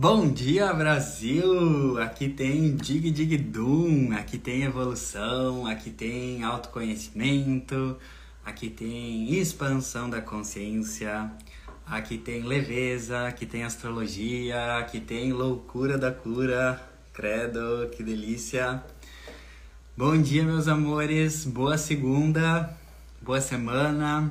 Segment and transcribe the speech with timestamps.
[0.00, 2.00] Bom dia, Brasil!
[2.00, 7.96] Aqui tem Dig Dig Doom, aqui tem evolução, aqui tem autoconhecimento,
[8.44, 11.28] aqui tem expansão da consciência,
[11.84, 16.80] aqui tem leveza, aqui tem astrologia, aqui tem loucura da cura.
[17.12, 18.80] Credo, que delícia!
[19.96, 22.72] Bom dia, meus amores, boa segunda,
[23.20, 24.30] boa semana,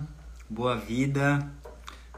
[0.50, 1.46] boa vida.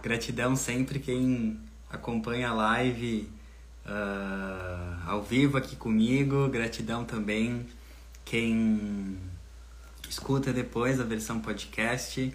[0.04, 1.60] Gratidão sempre quem
[1.90, 3.39] acompanha a live
[3.90, 6.48] uh, ao vivo aqui comigo.
[6.48, 7.66] Gratidão também
[8.24, 9.18] quem
[10.08, 12.34] escuta depois a versão podcast.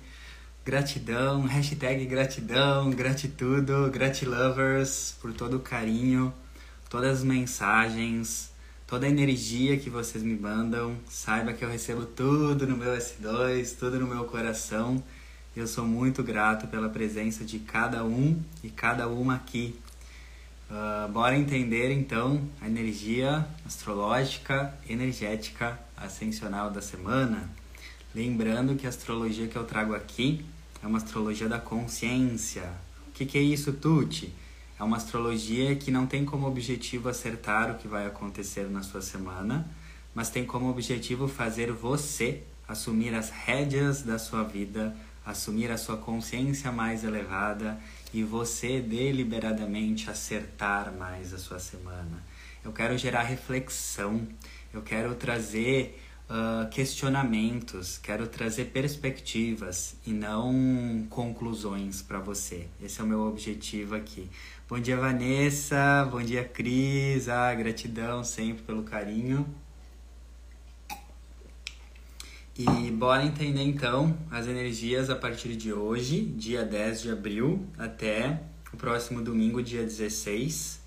[0.64, 6.32] Gratidão, hashtag gratidão, gratitudo, gratilovers por todo o carinho,
[6.88, 8.50] todas as mensagens,
[8.86, 10.96] toda a energia que vocês me mandam.
[11.08, 15.02] Saiba que eu recebo tudo no meu S2, tudo no meu coração.
[15.54, 19.78] Eu sou muito grato pela presença de cada um e cada uma aqui
[20.70, 27.50] Uh, bora entender então a energia astrológica, energética, ascensional da semana.
[28.14, 30.44] Lembrando que a astrologia que eu trago aqui
[30.82, 32.70] é uma astrologia da consciência.
[33.08, 34.32] O que, que é isso, Tuti?
[34.78, 39.02] É uma astrologia que não tem como objetivo acertar o que vai acontecer na sua
[39.02, 39.68] semana,
[40.14, 45.96] mas tem como objetivo fazer você assumir as rédeas da sua vida, assumir a sua
[45.96, 47.78] consciência mais elevada
[48.14, 52.22] e você deliberadamente acertar mais a sua semana.
[52.64, 54.26] Eu quero gerar reflexão,
[54.72, 62.68] eu quero trazer uh, questionamentos, quero trazer perspectivas e não conclusões para você.
[62.80, 64.30] Esse é o meu objetivo aqui.
[64.68, 66.08] Bom dia, Vanessa.
[66.08, 67.28] Bom dia, Cris.
[67.28, 69.44] Ah, gratidão sempre pelo carinho.
[72.56, 78.42] E bora entender então as energias a partir de hoje, dia 10 de abril, até
[78.72, 80.80] o próximo domingo, dia 16.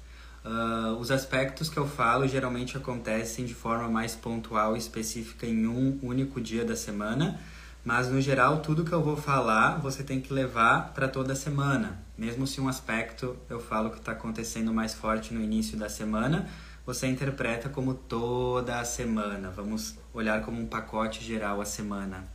[0.45, 5.45] Uh, ah, os aspectos que eu falo geralmente acontecem de forma mais pontual e específica
[5.45, 7.37] em um único dia da semana,
[7.83, 11.35] mas no geral tudo que eu vou falar você tem que levar para toda a
[11.35, 12.01] semana.
[12.17, 16.47] Mesmo se um aspecto eu falo que está acontecendo mais forte no início da semana,
[16.85, 19.51] você interpreta como toda a semana.
[19.53, 22.27] Vamos olhar como um pacote geral a semana,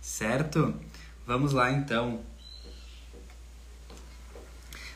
[0.00, 0.74] certo?
[1.26, 2.20] Vamos lá então.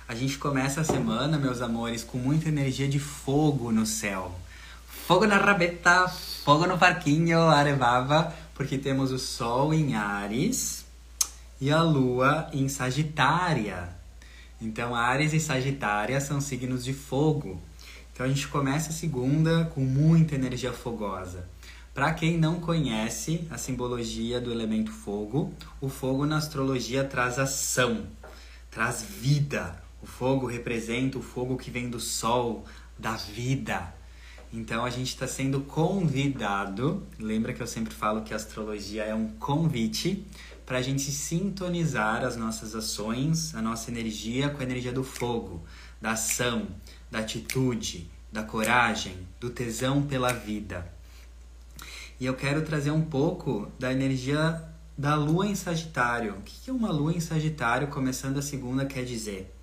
[0.07, 4.39] A gente começa a semana, meus amores, com muita energia de fogo no céu.
[4.87, 10.85] Fogo na rabeta, fogo no parquinho, arevava, porque temos o Sol em Ares
[11.61, 13.89] e a Lua em Sagitária.
[14.61, 17.61] Então, Ares e Sagitária são signos de fogo.
[18.13, 21.47] Então a gente começa a segunda com muita energia fogosa.
[21.97, 28.07] Para quem não conhece a simbologia do elemento fogo, o fogo na astrologia traz ação,
[28.71, 29.83] traz vida.
[30.03, 32.67] O fogo representa o fogo que vem do sol,
[32.99, 33.95] da vida.
[34.53, 37.03] Então a gente está sendo convidado.
[37.19, 40.23] Lembra que eu sempre falo que a astrologia é um convite
[40.67, 45.65] para a gente sintonizar as nossas ações, a nossa energia com a energia do fogo,
[45.99, 46.67] da ação,
[47.11, 50.95] da atitude, da coragem, do tesão pela vida.
[52.19, 54.65] E eu quero trazer um pouco da energia
[54.97, 56.37] da lua em Sagitário.
[56.37, 59.55] O que uma lua em Sagitário, começando a segunda, quer dizer?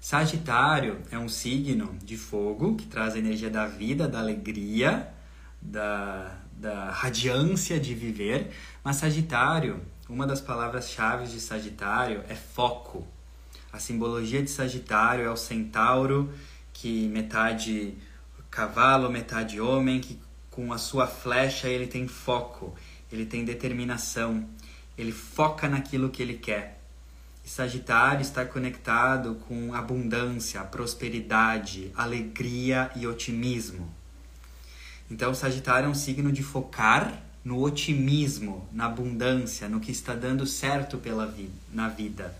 [0.00, 5.14] Sagitário é um signo de fogo que traz a energia da vida, da alegria,
[5.60, 8.50] da, da radiância de viver.
[8.82, 13.06] Mas Sagitário, uma das palavras-chave de Sagitário é foco.
[13.72, 16.32] A simbologia de Sagitário é o centauro
[16.72, 17.94] que metade
[18.50, 20.18] cavalo, metade homem, que
[20.52, 22.74] com a sua flecha ele tem foco,
[23.10, 24.46] ele tem determinação,
[24.96, 26.78] ele foca naquilo que ele quer.
[27.44, 33.92] E Sagitário está conectado com abundância, prosperidade, alegria e otimismo.
[35.10, 40.46] Então, Sagitário é um signo de focar no otimismo, na abundância, no que está dando
[40.46, 42.36] certo pela vi na vida.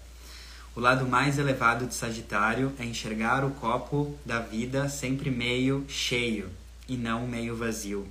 [0.76, 6.61] O lado mais elevado de Sagitário é enxergar o copo da vida sempre meio cheio
[6.92, 8.06] e não meio vazio.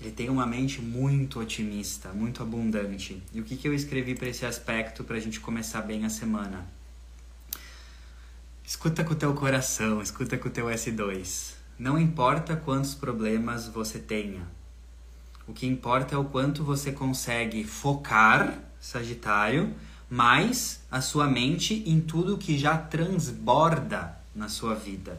[0.00, 3.22] Ele tem uma mente muito otimista, muito abundante.
[3.32, 6.10] E o que, que eu escrevi para esse aspecto para a gente começar bem a
[6.10, 6.66] semana?
[8.66, 11.54] Escuta com o teu coração, escuta com o teu S2.
[11.78, 14.46] Não importa quantos problemas você tenha.
[15.46, 19.74] O que importa é o quanto você consegue focar, Sagitário,
[20.10, 25.18] mais a sua mente em tudo que já transborda na sua vida.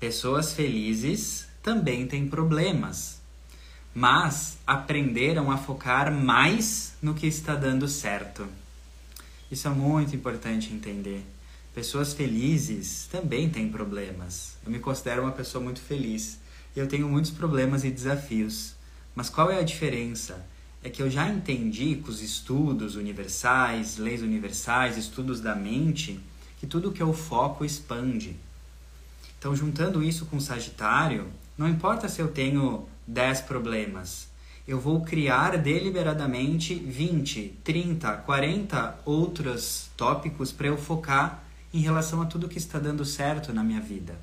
[0.00, 3.22] Pessoas felizes também têm problemas,
[3.94, 8.46] mas aprenderam a focar mais no que está dando certo.
[9.50, 11.24] Isso é muito importante entender.
[11.74, 14.58] Pessoas felizes também têm problemas.
[14.62, 16.38] Eu me considero uma pessoa muito feliz.
[16.76, 18.74] E eu tenho muitos problemas e desafios.
[19.14, 20.46] Mas qual é a diferença?
[20.82, 26.20] É que eu já entendi com os estudos universais, leis universais, estudos da mente,
[26.58, 28.36] que tudo que eu foco expande.
[29.38, 34.28] Então, juntando isso com Sagitário, não importa se eu tenho 10 problemas,
[34.66, 42.26] eu vou criar deliberadamente 20, 30, 40 outros tópicos para eu focar em relação a
[42.26, 44.14] tudo que está dando certo na minha vida.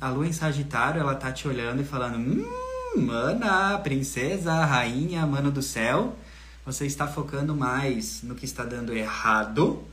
[0.00, 2.46] A lua em Sagitário, ela tá te olhando e falando: Hum,
[2.96, 6.16] mana, princesa, rainha, mano do céu,
[6.64, 9.84] você está focando mais no que está dando errado,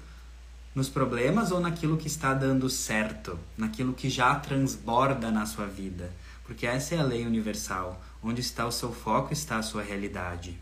[0.73, 6.11] nos problemas ou naquilo que está dando certo, naquilo que já transborda na sua vida?
[6.43, 8.01] Porque essa é a lei universal.
[8.23, 10.57] Onde está o seu foco, está a sua realidade.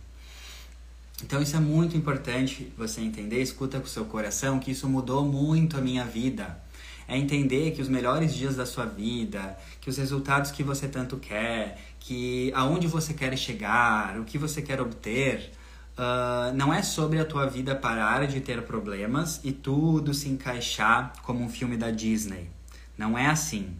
[1.24, 5.25] Então isso é muito importante você entender, escuta com o seu coração que isso mudou
[5.25, 6.62] muito a minha vida.
[7.07, 11.18] É entender que os melhores dias da sua vida, que os resultados que você tanto
[11.18, 15.51] quer, que aonde você quer chegar, o que você quer obter,
[15.97, 21.13] uh, não é sobre a tua vida parar de ter problemas e tudo se encaixar
[21.23, 22.49] como um filme da Disney.
[22.97, 23.75] Não é assim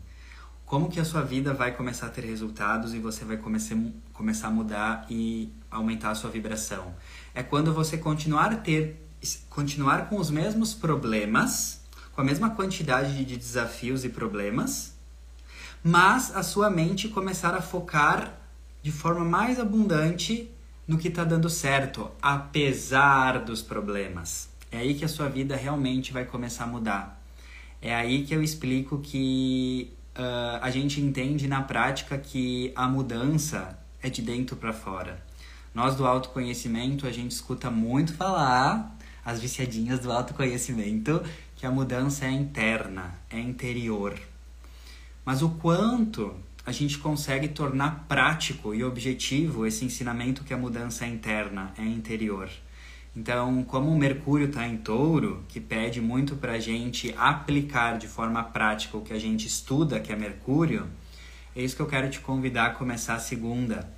[0.66, 4.52] como que a sua vida vai começar a ter resultados e você vai começar, a
[4.52, 6.94] mudar e aumentar a sua vibração.
[7.34, 9.02] É quando você continuar a ter
[9.50, 11.82] continuar com os mesmos problemas,
[12.14, 14.94] com a mesma quantidade de desafios e problemas,
[15.84, 18.38] mas a sua mente começar a focar
[18.84, 20.52] de forma mais abundante
[20.88, 24.50] no que está dando certo, apesar dos problemas.
[24.72, 27.22] É aí que a sua vida realmente vai começar a mudar.
[27.82, 33.78] É aí que eu explico que uh, a gente entende na prática que a mudança
[34.02, 35.24] é de dentro para fora.
[35.74, 41.22] Nós do autoconhecimento, a gente escuta muito falar, as viciadinhas do autoconhecimento,
[41.56, 44.18] que a mudança é interna, é interior.
[45.26, 46.34] Mas o quanto
[46.68, 51.82] a gente consegue tornar prático e objetivo esse ensinamento que a mudança é interna, é
[51.82, 52.50] interior.
[53.16, 58.06] Então, como o Mercúrio está em touro, que pede muito para a gente aplicar de
[58.06, 60.90] forma prática o que a gente estuda, que é Mercúrio,
[61.56, 63.90] é isso que eu quero te convidar a começar a segunda.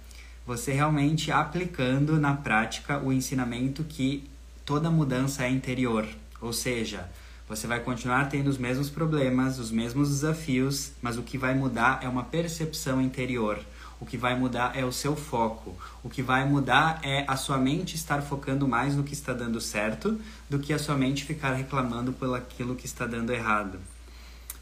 [0.46, 4.30] Você realmente aplicando na prática o ensinamento que
[4.64, 6.08] toda mudança é interior.
[6.40, 7.10] Ou seja,
[7.50, 12.00] você vai continuar tendo os mesmos problemas, os mesmos desafios, mas o que vai mudar
[12.02, 13.60] é uma percepção interior
[14.00, 15.76] o que vai mudar é o seu foco.
[16.02, 19.60] O que vai mudar é a sua mente estar focando mais no que está dando
[19.60, 20.20] certo
[20.50, 23.78] do que a sua mente ficar reclamando por aquilo que está dando errado.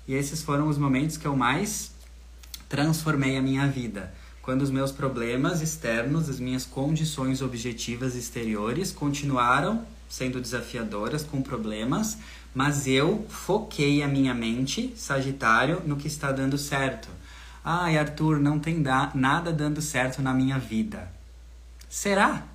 [0.07, 1.91] E esses foram os momentos que eu mais
[2.67, 4.11] transformei a minha vida.
[4.41, 12.17] Quando os meus problemas externos, as minhas condições objetivas exteriores continuaram sendo desafiadoras com problemas,
[12.57, 17.07] mas eu foquei a minha mente, Sagitário, no que está dando certo
[17.69, 18.81] Ai, Arthur, não tem
[19.13, 21.11] nada dando certo na minha vida.
[21.89, 22.47] Será?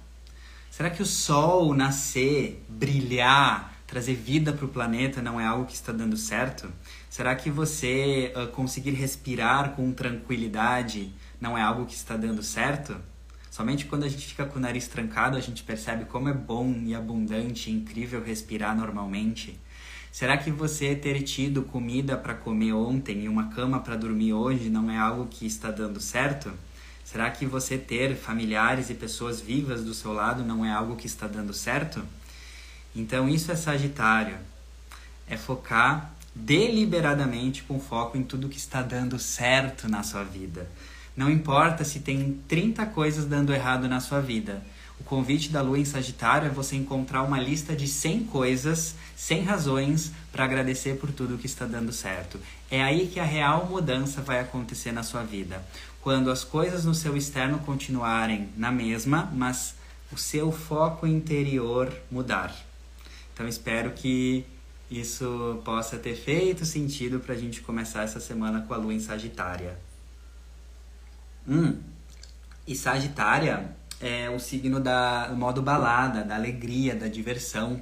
[0.70, 5.74] Será que o sol nascer, brilhar, trazer vida para o planeta não é algo que
[5.74, 6.66] está dando certo?
[7.10, 12.96] Será que você uh, conseguir respirar com tranquilidade não é algo que está dando certo?
[13.50, 16.72] Somente quando a gente fica com o nariz trancado a gente percebe como é bom
[16.86, 19.60] e abundante e incrível respirar normalmente.
[20.12, 24.68] Será que você ter tido comida para comer ontem e uma cama para dormir hoje
[24.68, 26.52] não é algo que está dando certo?
[27.02, 31.06] Será que você ter familiares e pessoas vivas do seu lado não é algo que
[31.06, 32.02] está dando certo?
[32.94, 34.36] Então isso é Sagitário.
[35.26, 40.68] É focar deliberadamente com foco em tudo que está dando certo na sua vida.
[41.16, 44.62] Não importa se tem 30 coisas dando errado na sua vida.
[45.02, 49.42] O convite da lua em Sagitário é você encontrar uma lista de 100 coisas, 100
[49.42, 52.38] razões para agradecer por tudo que está dando certo.
[52.70, 55.60] É aí que a real mudança vai acontecer na sua vida.
[56.00, 59.74] Quando as coisas no seu externo continuarem na mesma, mas
[60.12, 62.54] o seu foco interior mudar.
[63.34, 64.46] Então espero que
[64.88, 69.00] isso possa ter feito sentido para a gente começar essa semana com a lua em
[69.00, 69.76] Sagitária.
[71.48, 71.76] Hum,
[72.64, 77.80] e Sagitária é o signo da o modo balada, da alegria, da diversão.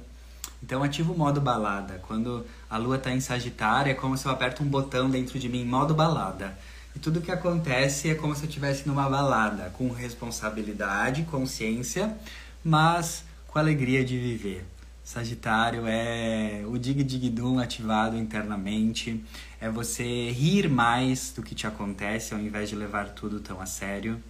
[0.63, 1.99] Então ativa o modo balada.
[2.07, 5.49] Quando a lua está em Sagitário, é como se eu aperto um botão dentro de
[5.49, 6.57] mim, modo balada.
[6.95, 12.15] E tudo que acontece é como se eu estivesse numa balada, com responsabilidade, consciência,
[12.63, 14.65] mas com alegria de viver.
[15.03, 19.23] Sagitário é o dig dig dum ativado internamente,
[19.59, 23.65] é você rir mais do que te acontece ao invés de levar tudo tão a
[23.65, 24.21] sério.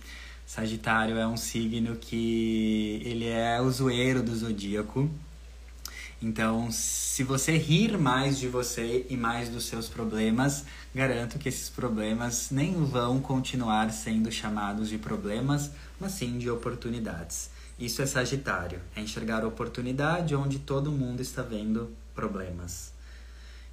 [0.54, 5.10] Sagitário é um signo que ele é o zoeiro do zodíaco.
[6.22, 11.70] Então, se você rir mais de você e mais dos seus problemas, garanto que esses
[11.70, 17.50] problemas nem vão continuar sendo chamados de problemas, mas sim de oportunidades.
[17.80, 22.92] Isso é Sagitário, é enxergar oportunidade onde todo mundo está vendo problemas.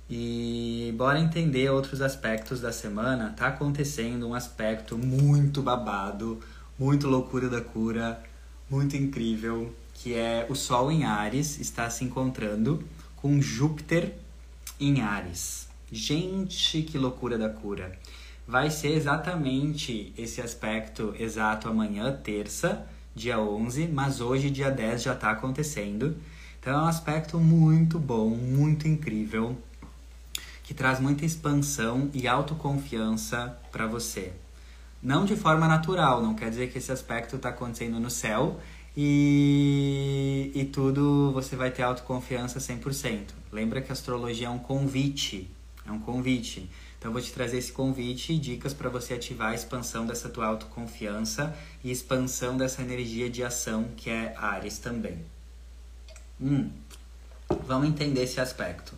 [0.08, 3.34] E bora entender outros aspectos da semana.
[3.36, 6.40] Tá acontecendo um aspecto muito babado,
[6.78, 8.22] muito loucura da cura,
[8.70, 12.84] muito incrível, que é o Sol em Ares está se encontrando
[13.16, 14.14] com Júpiter
[14.78, 15.66] em Ares.
[15.90, 17.98] Gente, que loucura da cura!
[18.46, 25.12] Vai ser exatamente esse aspecto exato amanhã, terça, dia 11, mas hoje, dia 10, já
[25.14, 26.16] está acontecendo.
[26.60, 29.56] Então é um aspecto muito bom, muito incrível
[30.62, 34.32] que traz muita expansão e autoconfiança para você.
[35.02, 38.60] Não de forma natural, não quer dizer que esse aspecto está acontecendo no céu
[38.96, 43.28] e, e tudo você vai ter autoconfiança 100%.
[43.52, 45.48] Lembra que a astrologia é um convite,
[45.86, 46.68] é um convite.
[46.98, 50.28] Então eu vou te trazer esse convite e dicas para você ativar a expansão dessa
[50.28, 55.24] tua autoconfiança e expansão dessa energia de ação que é Ares também.
[56.40, 56.70] Hum,
[57.66, 58.94] vamos entender esse aspecto.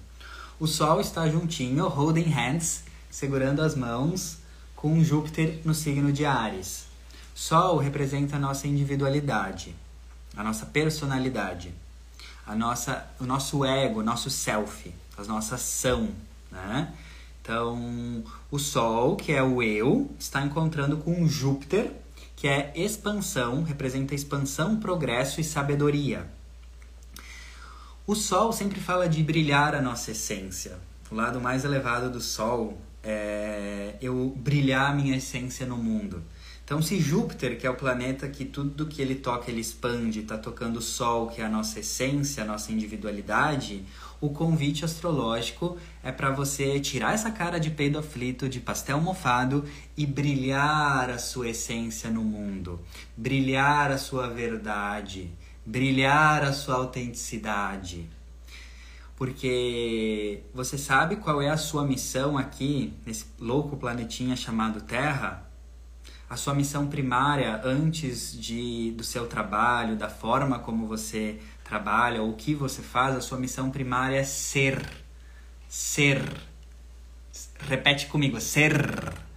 [0.59, 4.40] O Sol está juntinho, holding hands, segurando as mãos,
[4.81, 6.87] com Júpiter no signo de Ares.
[7.35, 9.77] Sol representa a nossa individualidade,
[10.35, 11.75] a nossa personalidade,
[12.47, 16.09] a nossa, o nosso ego, o nosso self, a nossa ação,
[16.51, 16.95] né?
[17.43, 21.93] Então, o Sol, que é o eu, está encontrando com Júpiter,
[22.35, 26.27] que é expansão, representa expansão, progresso e sabedoria.
[28.07, 30.79] O Sol sempre fala de brilhar a nossa essência.
[31.11, 36.23] O lado mais elevado do Sol é eu brilhar a minha essência no mundo.
[36.65, 40.39] Então, se Júpiter, que é o planeta que tudo que ele toca ele expande, está
[40.39, 43.85] tocando o Sol, que é a nossa essência, a nossa individualidade,
[44.21, 49.65] o convite astrológico é para você tirar essa cara de peido aflito, de pastel mofado
[49.97, 52.79] e brilhar a sua essência no mundo,
[53.17, 55.29] brilhar a sua verdade,
[55.67, 58.09] brilhar a sua autenticidade.
[59.21, 65.47] Porque você sabe qual é a sua missão aqui, nesse louco planetinha chamado Terra?
[66.27, 72.31] A sua missão primária antes de, do seu trabalho, da forma como você trabalha, ou
[72.31, 74.83] o que você faz, a sua missão primária é ser.
[75.69, 76.25] Ser.
[77.69, 78.73] Repete comigo, ser.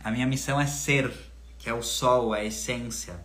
[0.01, 1.11] A minha missão é ser,
[1.59, 3.19] que é o sol, a essência.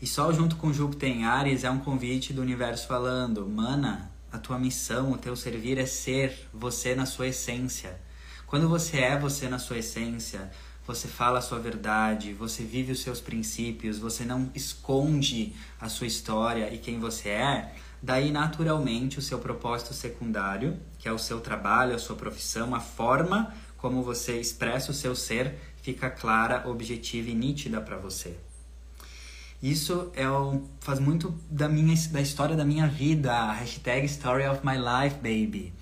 [0.00, 4.38] E Sol junto com Júpiter em Ares é um convite do universo falando: Mana, a
[4.38, 8.00] tua missão, o teu servir é ser você na sua essência.
[8.46, 10.50] Quando você é você na sua essência,
[10.86, 16.06] você fala a sua verdade, você vive os seus princípios, você não esconde a sua
[16.06, 21.40] história e quem você é, daí naturalmente o seu propósito secundário, que é o seu
[21.40, 27.30] trabalho, a sua profissão, a forma como você expressa o seu ser, fica clara, objetiva
[27.30, 28.47] e nítida para você.
[29.60, 34.60] Isso é um, faz muito da minha da história da minha vida, hashtag Story of
[34.64, 35.72] My Life, baby.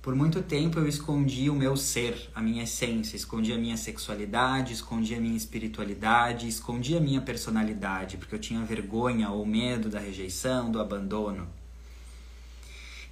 [0.00, 4.72] Por muito tempo eu escondi o meu ser, a minha essência, escondi a minha sexualidade,
[4.72, 9.98] escondi a minha espiritualidade, escondi a minha personalidade, porque eu tinha vergonha ou medo da
[9.98, 11.48] rejeição, do abandono.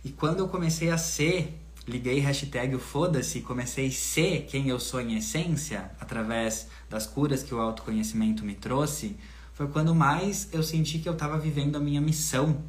[0.04, 4.78] E quando eu comecei a ser, liguei hashtag o foda-se, comecei a ser quem eu
[4.78, 9.16] sou em essência, através das curas que o autoconhecimento me trouxe,
[9.58, 12.62] foi quando mais eu senti que eu estava vivendo a minha missão.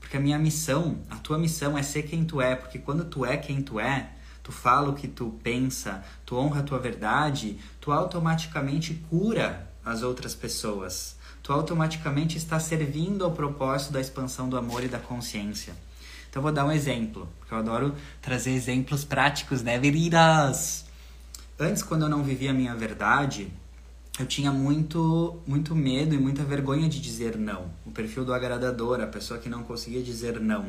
[0.00, 3.24] Porque a minha missão, a tua missão é ser quem tu é, porque quando tu
[3.24, 4.10] é quem tu é,
[4.42, 10.02] tu fala o que tu pensa, tu honra a tua verdade, tu automaticamente cura as
[10.02, 11.16] outras pessoas.
[11.44, 15.76] Tu automaticamente está servindo ao propósito da expansão do amor e da consciência.
[16.28, 20.86] Então vou dar um exemplo, porque eu adoro trazer exemplos práticos, né, veridas?
[21.56, 23.52] Antes, quando eu não vivia a minha verdade,
[24.18, 27.70] eu tinha muito, muito medo e muita vergonha de dizer não.
[27.84, 30.66] O perfil do agradador, a pessoa que não conseguia dizer não.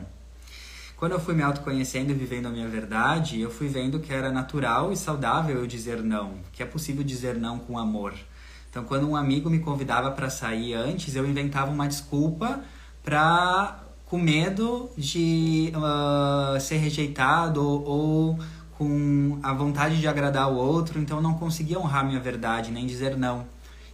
[0.98, 4.32] Quando eu fui me autoconhecendo e vivendo a minha verdade, eu fui vendo que era
[4.32, 8.14] natural e saudável eu dizer não, que é possível dizer não com amor.
[8.70, 12.62] Então, quando um amigo me convidava para sair antes, eu inventava uma desculpa
[13.04, 18.40] para com medo de uh, ser rejeitado ou, ou
[18.78, 22.86] com a vontade de agradar o outro, então eu não conseguia honrar minha verdade, nem
[22.86, 23.46] dizer não.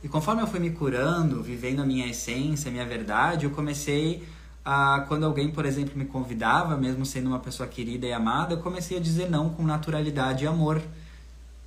[0.03, 4.23] E conforme eu fui me curando, vivendo a minha essência, a minha verdade, eu comecei
[4.65, 8.57] a, quando alguém, por exemplo, me convidava, mesmo sendo uma pessoa querida e amada, eu
[8.57, 10.81] comecei a dizer não com naturalidade e amor,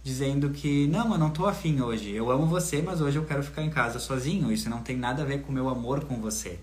[0.02, 2.10] dizendo que não, eu não tô afim hoje.
[2.10, 4.52] Eu amo você, mas hoje eu quero ficar em casa sozinho.
[4.52, 6.58] Isso não tem nada a ver com o meu amor com você.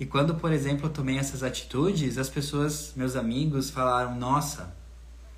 [0.00, 4.72] E quando, por exemplo, eu tomei essas atitudes, as pessoas, meus amigos, falaram: Nossa,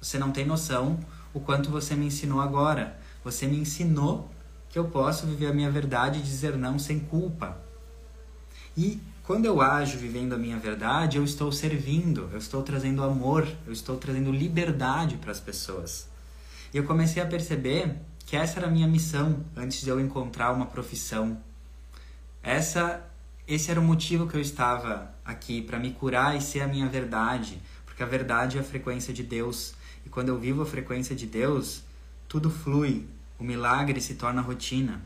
[0.01, 0.99] você não tem noção
[1.33, 2.99] o quanto você me ensinou agora.
[3.23, 4.31] Você me ensinou
[4.69, 7.59] que eu posso viver a minha verdade e dizer não sem culpa.
[8.77, 13.47] E quando eu ajo vivendo a minha verdade, eu estou servindo, eu estou trazendo amor,
[13.67, 16.09] eu estou trazendo liberdade para as pessoas.
[16.73, 20.53] E eu comecei a perceber que essa era a minha missão antes de eu encontrar
[20.53, 21.39] uma profissão.
[22.43, 23.05] Essa
[23.47, 26.87] esse era o motivo que eu estava aqui para me curar e ser a minha
[26.89, 29.75] verdade, porque a verdade é a frequência de Deus.
[30.05, 31.83] E quando eu vivo a frequência de Deus,
[32.29, 33.07] tudo flui,
[33.39, 35.01] o milagre se torna rotina.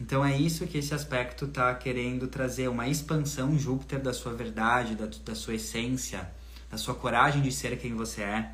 [0.00, 4.94] Então é isso que esse aspecto está querendo trazer, uma expansão Júpiter da sua verdade,
[4.94, 6.28] da, da sua essência,
[6.70, 8.52] da sua coragem de ser quem você é.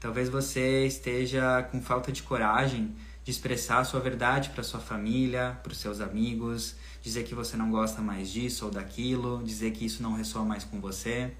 [0.00, 2.94] Talvez você esteja com falta de coragem
[3.24, 7.56] de expressar a sua verdade para sua família, para os seus amigos, dizer que você
[7.56, 11.32] não gosta mais disso ou daquilo, dizer que isso não ressoa mais com você.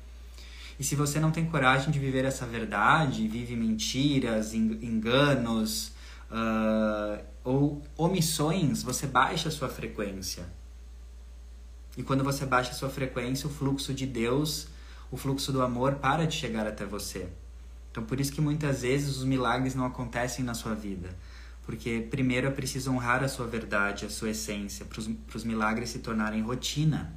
[0.83, 5.93] E se você não tem coragem de viver essa verdade, vive mentiras, enganos
[6.29, 10.45] uh, ou omissões, você baixa a sua frequência.
[11.97, 14.67] E quando você baixa a sua frequência, o fluxo de Deus,
[15.09, 17.29] o fluxo do amor para de chegar até você.
[17.93, 21.11] Então, por isso que muitas vezes os milagres não acontecem na sua vida
[21.65, 24.99] porque primeiro é preciso honrar a sua verdade, a sua essência, para
[25.37, 27.15] os milagres se tornarem rotina.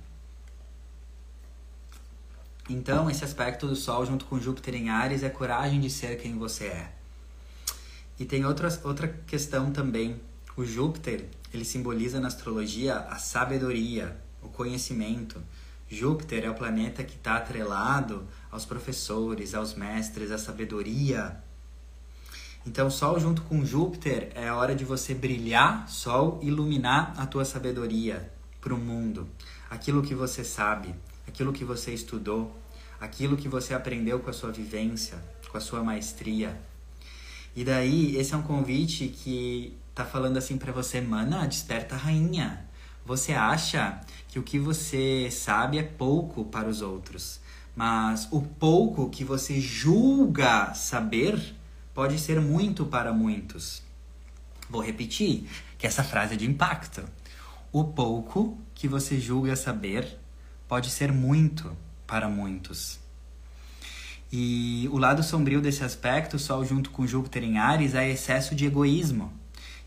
[2.70, 6.38] Então, esse aspecto do Sol junto com Júpiter em Ares é coragem de ser quem
[6.38, 6.92] você é.
[8.20, 10.20] E tem outra, outra questão também.
[10.58, 15.42] O Júpiter, ele simboliza na astrologia a sabedoria, o conhecimento.
[15.88, 21.44] Júpiter é o planeta que está atrelado aos professores, aos mestres, à sabedoria,
[22.66, 27.46] então, Sol junto com Júpiter é a hora de você brilhar, Sol, iluminar a tua
[27.46, 29.30] sabedoria para o mundo.
[29.70, 30.96] Aquilo que você sabe,
[31.28, 32.56] aquilo que você estudou,
[33.00, 35.18] aquilo que você aprendeu com a sua vivência,
[35.50, 36.60] com a sua maestria.
[37.56, 42.66] E daí, esse é um convite que tá falando assim para você, mana, desperta rainha.
[43.06, 47.40] Você acha que o que você sabe é pouco para os outros,
[47.76, 51.56] mas o pouco que você julga saber
[51.94, 53.82] pode ser muito para muitos.
[54.70, 57.04] Vou repetir, que essa frase é de impacto.
[57.72, 60.20] O pouco que você julga saber
[60.68, 61.76] pode ser muito
[62.06, 63.00] para muitos.
[64.32, 68.66] E o lado sombrio desse aspecto, Sol junto com Júpiter em Ares, é excesso de
[68.66, 69.32] egoísmo.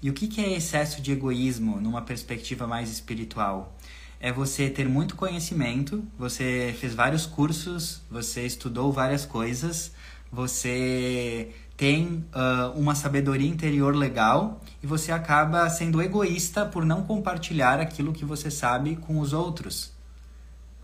[0.01, 3.77] E o que é excesso de egoísmo numa perspectiva mais espiritual?
[4.21, 9.93] É você ter muito conhecimento, você fez vários cursos, você estudou várias coisas,
[10.31, 17.81] você tem uh, uma sabedoria interior legal e você acaba sendo egoísta por não compartilhar
[17.81, 19.98] aquilo que você sabe com os outros.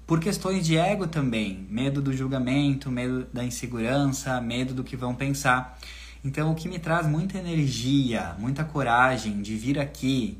[0.06, 5.14] Por questões de ego também, medo do julgamento, medo da insegurança, medo do que vão
[5.14, 5.78] pensar.
[6.22, 10.38] Então, o que me traz muita energia, muita coragem de vir aqui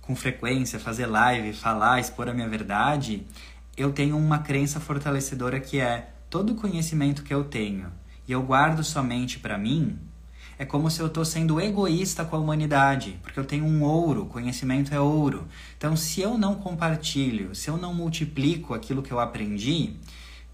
[0.00, 3.26] com frequência, fazer live, falar, expor a minha verdade,
[3.76, 7.92] eu tenho uma crença fortalecedora que é todo o conhecimento que eu tenho
[8.28, 9.98] e eu guardo somente para mim,
[10.60, 14.26] é como se eu estou sendo egoísta com a humanidade, porque eu tenho um ouro,
[14.26, 15.48] conhecimento é ouro.
[15.78, 19.94] Então, se eu não compartilho, se eu não multiplico aquilo que eu aprendi,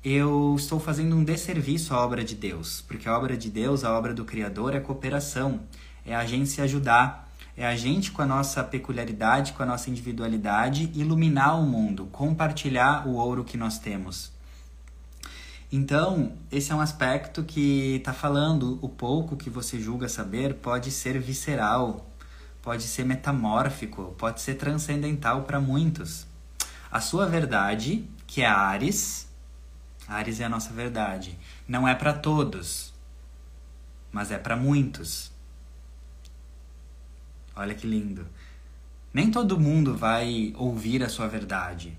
[0.04, 3.98] eu estou fazendo um desserviço à obra de Deus, porque a obra de Deus, a
[3.98, 5.62] obra do Criador, é cooperação,
[6.04, 9.90] é a gente se ajudar, é a gente com a nossa peculiaridade, com a nossa
[9.90, 14.35] individualidade, iluminar o mundo, compartilhar o ouro que nós temos.
[15.70, 20.92] Então, esse é um aspecto que está falando o pouco que você julga saber pode
[20.92, 22.06] ser visceral,
[22.62, 26.26] pode ser metamórfico, pode ser transcendental para muitos.
[26.90, 29.28] A sua verdade, que é Ares,
[30.06, 32.94] Ares é a nossa verdade, não é para todos,
[34.12, 35.32] mas é para muitos.
[37.56, 38.26] Olha que lindo.
[39.12, 41.98] Nem todo mundo vai ouvir a sua verdade.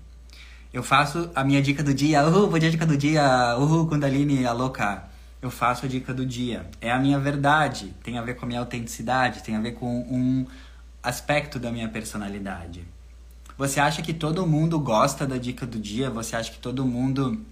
[0.78, 2.24] Eu faço a minha dica do dia.
[2.24, 3.56] Uhul, vou dica do dia.
[3.58, 5.02] Uhul, Kundalini, a louca.
[5.42, 6.70] Eu faço a dica do dia.
[6.80, 7.92] É a minha verdade.
[8.00, 9.42] Tem a ver com a minha autenticidade.
[9.42, 10.46] Tem a ver com um
[11.02, 12.86] aspecto da minha personalidade.
[13.56, 16.10] Você acha que todo mundo gosta da dica do dia?
[16.10, 17.44] Você acha que todo mundo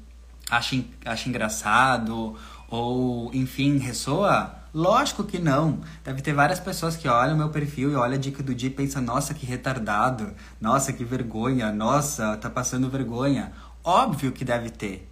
[0.49, 2.37] acha, acha engraçado?
[2.69, 4.55] Ou, enfim, ressoa?
[4.77, 5.81] Lógico que não.
[6.05, 8.73] Deve ter várias pessoas que olham meu perfil e olham a dica do dia e
[8.73, 13.55] pensam, nossa, que retardado, nossa, que vergonha, nossa, tá passando vergonha.
[13.83, 15.09] Óbvio que deve ter.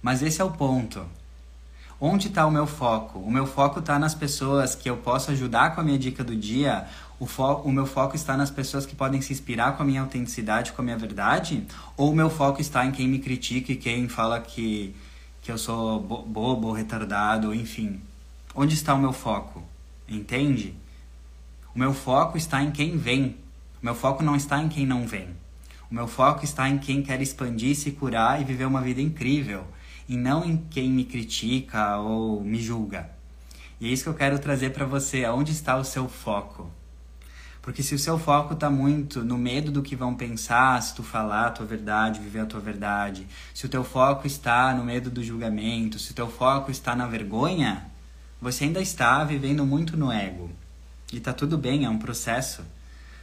[0.00, 1.04] Mas esse é o ponto.
[2.00, 3.18] Onde está o meu foco?
[3.18, 6.36] O meu foco está nas pessoas que eu posso ajudar com a minha dica do
[6.36, 6.86] dia.
[7.18, 7.26] O,
[7.64, 10.82] o meu foco está nas pessoas que podem se inspirar com a minha autenticidade, com
[10.82, 11.66] a minha verdade?
[11.96, 14.94] Ou o meu foco está em quem me critica e quem fala que,
[15.42, 18.00] que eu sou bo bobo, retardado, enfim?
[18.54, 19.62] Onde está o meu foco?
[20.08, 20.74] Entende?
[21.74, 23.36] O meu foco está em quem vem.
[23.80, 25.28] O meu foco não está em quem não vem.
[25.90, 29.64] O meu foco está em quem quer expandir, se curar e viver uma vida incrível
[30.08, 33.10] e não em quem me critica ou me julga.
[33.80, 36.70] E é isso que eu quero trazer para você, aonde está o seu foco?
[37.60, 41.02] Porque se o seu foco está muito no medo do que vão pensar, se tu
[41.02, 45.10] falar a tua verdade, viver a tua verdade, se o teu foco está no medo
[45.10, 47.87] do julgamento, se o teu foco está na vergonha,
[48.40, 50.50] você ainda está vivendo muito no ego.
[51.12, 52.62] E tá tudo bem, é um processo.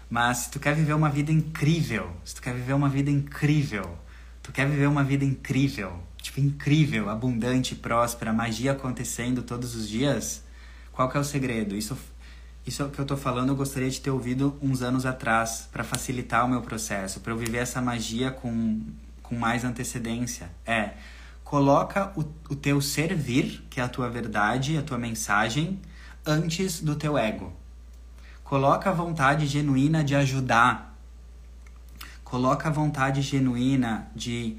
[0.10, 3.98] Mas se tu quer viver uma vida incrível, se tu quer viver uma vida incrível,
[4.44, 10.44] tu quer viver uma vida incrível, tipo, incrível, abundante, próspera, magia acontecendo todos os dias,
[10.92, 11.76] qual que é o segredo?
[11.76, 11.98] Isso,
[12.66, 16.46] isso que eu tô falando eu gostaria de ter ouvido uns anos atrás, para facilitar
[16.46, 18.82] o meu processo, para eu viver essa magia com,
[19.24, 20.50] com mais antecedência.
[20.66, 20.92] É,
[21.46, 25.80] coloca o, o teu servir, que é a tua verdade, a tua mensagem,
[26.26, 27.54] antes do teu ego.
[28.44, 30.98] Coloca a vontade genuína de ajudar.
[32.24, 34.58] Coloca a vontade genuína de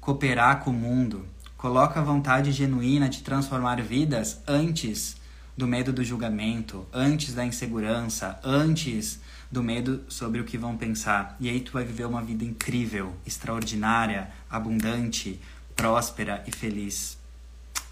[0.00, 1.24] cooperar com o mundo.
[1.56, 5.16] Coloca a vontade genuína de transformar vidas antes
[5.56, 9.20] do medo do julgamento, antes da insegurança, antes
[9.50, 11.36] do medo sobre o que vão pensar.
[11.38, 15.40] E aí tu vai viver uma vida incrível, extraordinária, abundante,
[15.76, 17.18] próspera e feliz.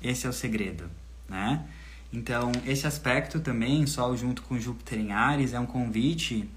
[0.03, 0.85] Esse é o segredo,
[1.29, 1.65] né?
[2.13, 6.49] Então, esse aspecto também, Sol junto com Júpiter em Ares, é um convite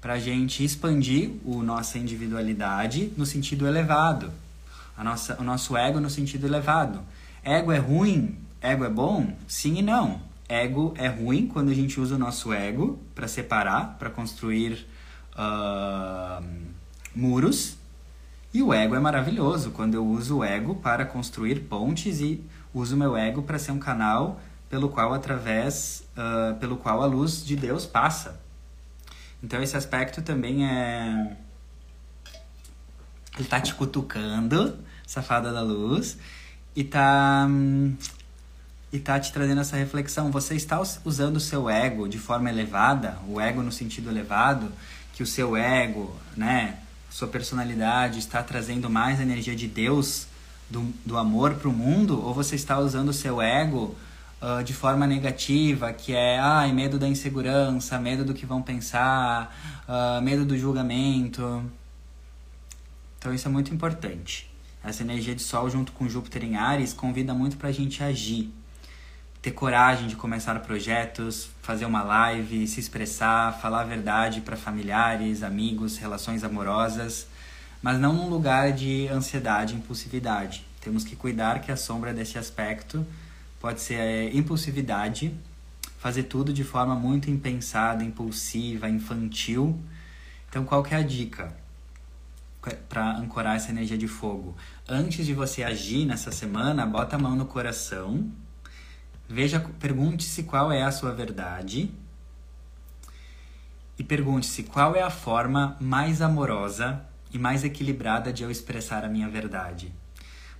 [0.00, 4.32] para a gente expandir a nossa individualidade no sentido elevado,
[4.96, 7.00] a nossa, o nosso ego no sentido elevado.
[7.42, 8.38] Ego é ruim?
[8.60, 9.34] Ego é bom?
[9.48, 10.20] Sim e não.
[10.48, 14.86] Ego é ruim quando a gente usa o nosso ego para separar, para construir
[15.34, 16.44] uh,
[17.14, 17.76] muros.
[18.52, 22.96] E o ego é maravilhoso quando eu uso o ego para construir pontes e uso
[22.96, 27.56] meu ego para ser um canal pelo qual através uh, pelo qual a luz de
[27.56, 28.40] Deus passa.
[29.42, 31.36] Então esse aspecto também é
[33.38, 36.18] ele tá te cutucando Safada da Luz,
[36.74, 37.48] e tá
[38.92, 40.30] e tá te trazendo essa reflexão.
[40.30, 44.70] Você está usando o seu ego de forma elevada, o ego no sentido elevado,
[45.12, 46.78] que o seu ego, né,
[47.10, 50.26] sua personalidade está trazendo mais energia de Deus,
[50.70, 53.96] do, do amor para o mundo, ou você está usando o seu ego
[54.40, 59.54] uh, de forma negativa, que é ai, medo da insegurança, medo do que vão pensar,
[59.88, 61.64] uh, medo do julgamento.
[63.18, 64.48] Então isso é muito importante.
[64.82, 68.50] Essa energia de Sol junto com Júpiter em Ares convida muito para a gente agir,
[69.42, 75.42] ter coragem de começar projetos, fazer uma live, se expressar, falar a verdade para familiares,
[75.42, 77.26] amigos, relações amorosas,
[77.82, 80.66] mas não num lugar de ansiedade, impulsividade.
[80.80, 83.06] Temos que cuidar que a sombra desse aspecto
[83.58, 85.34] pode ser é, impulsividade,
[85.98, 89.78] fazer tudo de forma muito impensada, impulsiva, infantil.
[90.48, 91.54] Então, qual que é a dica?
[92.88, 94.54] para ancorar essa energia de fogo.
[94.86, 98.30] Antes de você agir nessa semana, bota a mão no coração.
[99.32, 101.88] Veja, pergunte-se qual é a sua verdade.
[103.96, 107.00] E pergunte-se qual é a forma mais amorosa
[107.32, 109.94] e mais equilibrada de eu expressar a minha verdade.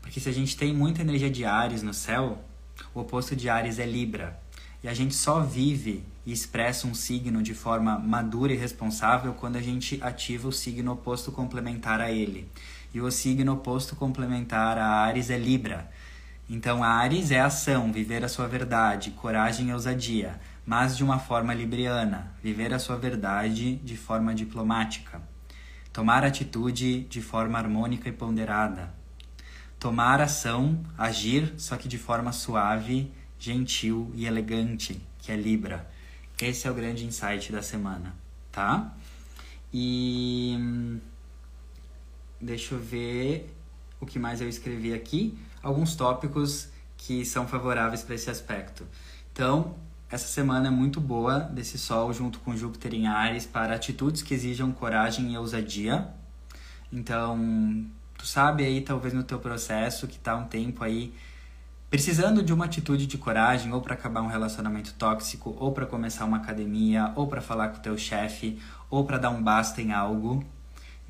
[0.00, 2.44] Porque se a gente tem muita energia de Ares no céu,
[2.94, 4.40] o oposto de Ares é Libra.
[4.84, 9.56] E a gente só vive e expressa um signo de forma madura e responsável quando
[9.56, 12.48] a gente ativa o signo oposto complementar a ele.
[12.94, 15.90] E o signo oposto complementar a Ares é Libra.
[16.52, 21.54] Então, Ares é ação, viver a sua verdade, coragem e ousadia, mas de uma forma
[21.54, 25.22] libriana, viver a sua verdade de forma diplomática.
[25.92, 28.92] Tomar atitude de forma harmônica e ponderada.
[29.78, 35.88] Tomar ação, agir, só que de forma suave gentil e elegante, que é Libra.
[36.42, 38.12] Esse é o grande insight da semana,
[38.50, 38.92] tá?
[39.72, 40.98] E
[42.40, 43.54] deixa eu ver
[44.00, 45.38] o que mais eu escrevi aqui.
[45.62, 48.86] Alguns tópicos que são favoráveis para esse aspecto.
[49.32, 49.74] Então,
[50.10, 54.34] essa semana é muito boa desse Sol junto com Júpiter em Ares para atitudes que
[54.34, 56.08] exijam coragem e ousadia.
[56.92, 57.86] Então,
[58.18, 61.14] tu sabe aí, talvez no teu processo, que tá um tempo aí
[61.90, 66.24] Precisando de uma atitude de coragem ou para acabar um relacionamento tóxico, ou para começar
[66.24, 69.90] uma academia, ou para falar com o teu chefe, ou para dar um basta em
[69.90, 70.44] algo.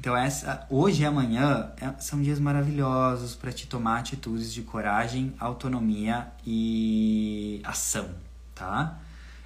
[0.00, 5.34] Então essa, hoje e amanhã é, são dias maravilhosos para te tomar atitudes de coragem,
[5.38, 8.08] autonomia e ação,
[8.54, 8.98] tá?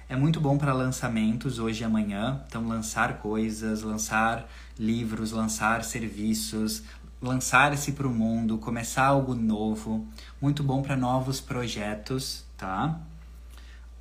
[0.07, 6.83] É muito bom para lançamentos hoje e amanhã, então lançar coisas, lançar livros, lançar serviços,
[7.21, 10.07] lançar-se para o mundo, começar algo novo,
[10.41, 12.97] muito bom para novos projetos, tá?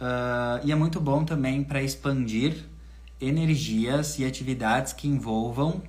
[0.01, 2.65] Uh, e é muito bom também para expandir
[3.21, 5.83] energias e atividades que envolvam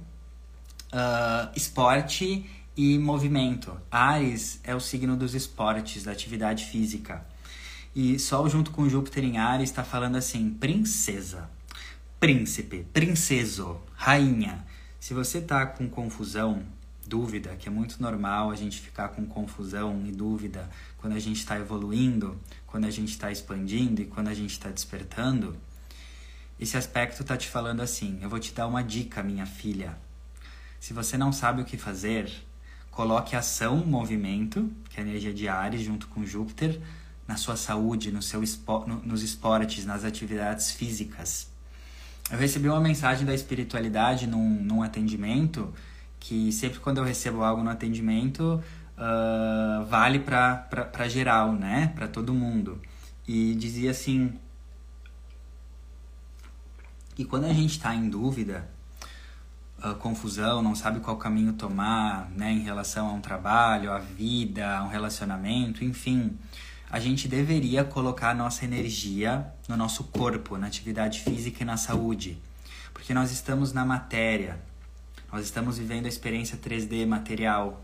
[0.96, 3.78] uh, esporte e movimento.
[3.92, 7.26] Ares é o signo dos esportes, da atividade física.
[7.94, 11.50] E Sol junto com Júpiter em Ares está falando assim: princesa,
[12.20, 14.66] príncipe, princeso, rainha.
[15.00, 16.64] Se você tá com confusão,
[17.06, 21.38] dúvida, que é muito normal a gente ficar com confusão e dúvida quando a gente
[21.38, 25.56] está evoluindo, quando a gente está expandindo e quando a gente está despertando,
[26.60, 30.05] esse aspecto está te falando assim: eu vou te dar uma dica, minha filha.
[30.86, 32.32] Se você não sabe o que fazer,
[32.92, 36.80] coloque ação, movimento, que é a energia de Ares, junto com Júpiter,
[37.28, 41.50] na sua saúde, no seu espo no, nos esportes, nas atividades físicas.
[42.30, 45.74] Eu recebi uma mensagem da espiritualidade num, num atendimento
[46.20, 48.64] que sempre quando eu recebo algo no atendimento
[48.96, 51.94] uh, vale para geral, né?
[51.96, 52.80] Para todo mundo.
[53.28, 54.36] E dizia assim
[57.16, 58.75] que quando a gente está em dúvida
[60.00, 64.84] confusão, não sabe qual caminho tomar, né, em relação a um trabalho, a vida, a
[64.84, 66.38] um relacionamento, enfim,
[66.90, 71.78] a gente deveria colocar a nossa energia no nosso corpo, na atividade física e na
[71.78, 72.42] saúde,
[72.94, 74.60] porque nós estamos na matéria,
[75.32, 77.82] nós estamos vivendo a experiência 3D material.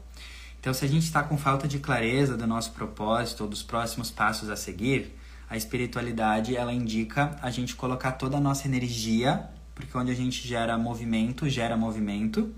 [0.59, 4.11] Então, se a gente está com falta de clareza do nosso propósito ou dos próximos
[4.11, 5.17] passos a seguir,
[5.49, 9.49] a espiritualidade ela indica a gente colocar toda a nossa energia
[9.81, 12.53] porque onde a gente gera movimento, gera movimento,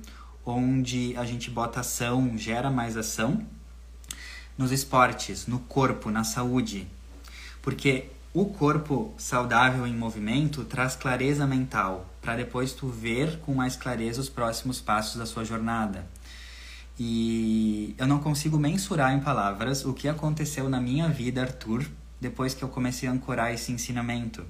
[0.46, 3.46] onde a gente bota ação, gera mais ação.
[4.58, 6.88] Nos esportes, no corpo, na saúde.
[7.62, 13.76] Porque o corpo saudável em movimento traz clareza mental, para depois tu ver com mais
[13.76, 16.06] clareza os próximos passos da sua jornada.
[17.00, 21.86] E eu não consigo mensurar em palavras o que aconteceu na minha vida, Arthur,
[22.22, 24.46] depois que eu comecei a ancorar esse ensinamento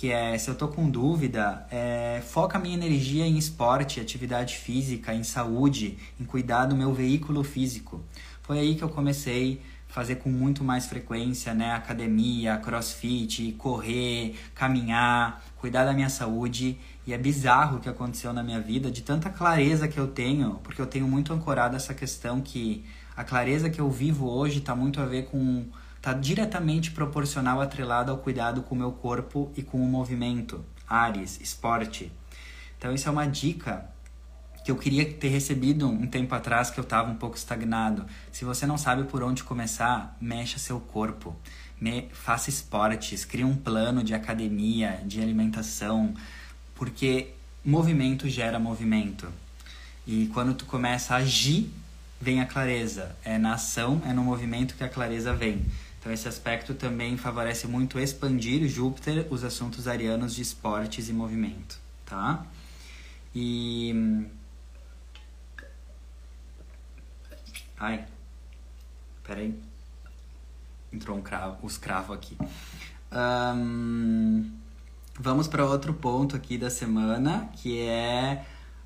[0.00, 4.56] que é se eu tô com dúvida, é, foca a minha energia em esporte, atividade
[4.56, 8.02] física, em saúde, em cuidar do meu veículo físico.
[8.40, 9.60] Foi aí que eu comecei
[9.90, 16.78] a fazer com muito mais frequência, né, academia, crossfit, correr, caminhar, cuidar da minha saúde.
[17.06, 20.60] E é bizarro o que aconteceu na minha vida, de tanta clareza que eu tenho,
[20.62, 24.74] porque eu tenho muito ancorado essa questão que a clareza que eu vivo hoje está
[24.74, 25.66] muito a ver com
[26.00, 31.38] está diretamente proporcional atrelado ao cuidado com o meu corpo e com o movimento, Ares,
[31.42, 32.10] esporte.
[32.78, 33.84] Então isso é uma dica
[34.64, 38.06] que eu queria ter recebido um tempo atrás que eu estava um pouco estagnado.
[38.32, 41.36] Se você não sabe por onde começar, mexa seu corpo,
[41.78, 46.14] Me, faça esportes, crie um plano de academia, de alimentação,
[46.74, 47.32] porque
[47.62, 49.28] movimento gera movimento.
[50.06, 51.70] E quando tu começa a agir,
[52.20, 53.16] vem a clareza.
[53.24, 55.64] É na ação, é no movimento que a clareza vem.
[56.00, 61.78] Então esse aspecto também favorece muito expandir Júpiter os assuntos arianos de esportes e movimento,
[62.06, 62.46] tá?
[63.34, 64.26] E
[67.80, 68.04] Ai.
[69.24, 69.58] Peraí.
[70.92, 72.36] Entrou um cravo, os cravos aqui.
[73.10, 74.50] Um,
[75.18, 78.44] vamos para outro ponto aqui da semana, que é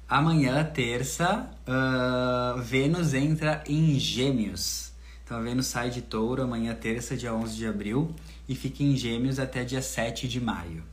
[0.09, 4.84] amanhã, terça, uh, Vênus entra em Gêmeos.
[5.35, 8.15] A Vênus sai de touro amanhã, terça, dia 11 de abril,
[8.49, 10.85] e fica em gêmeos até dia 7 de maio.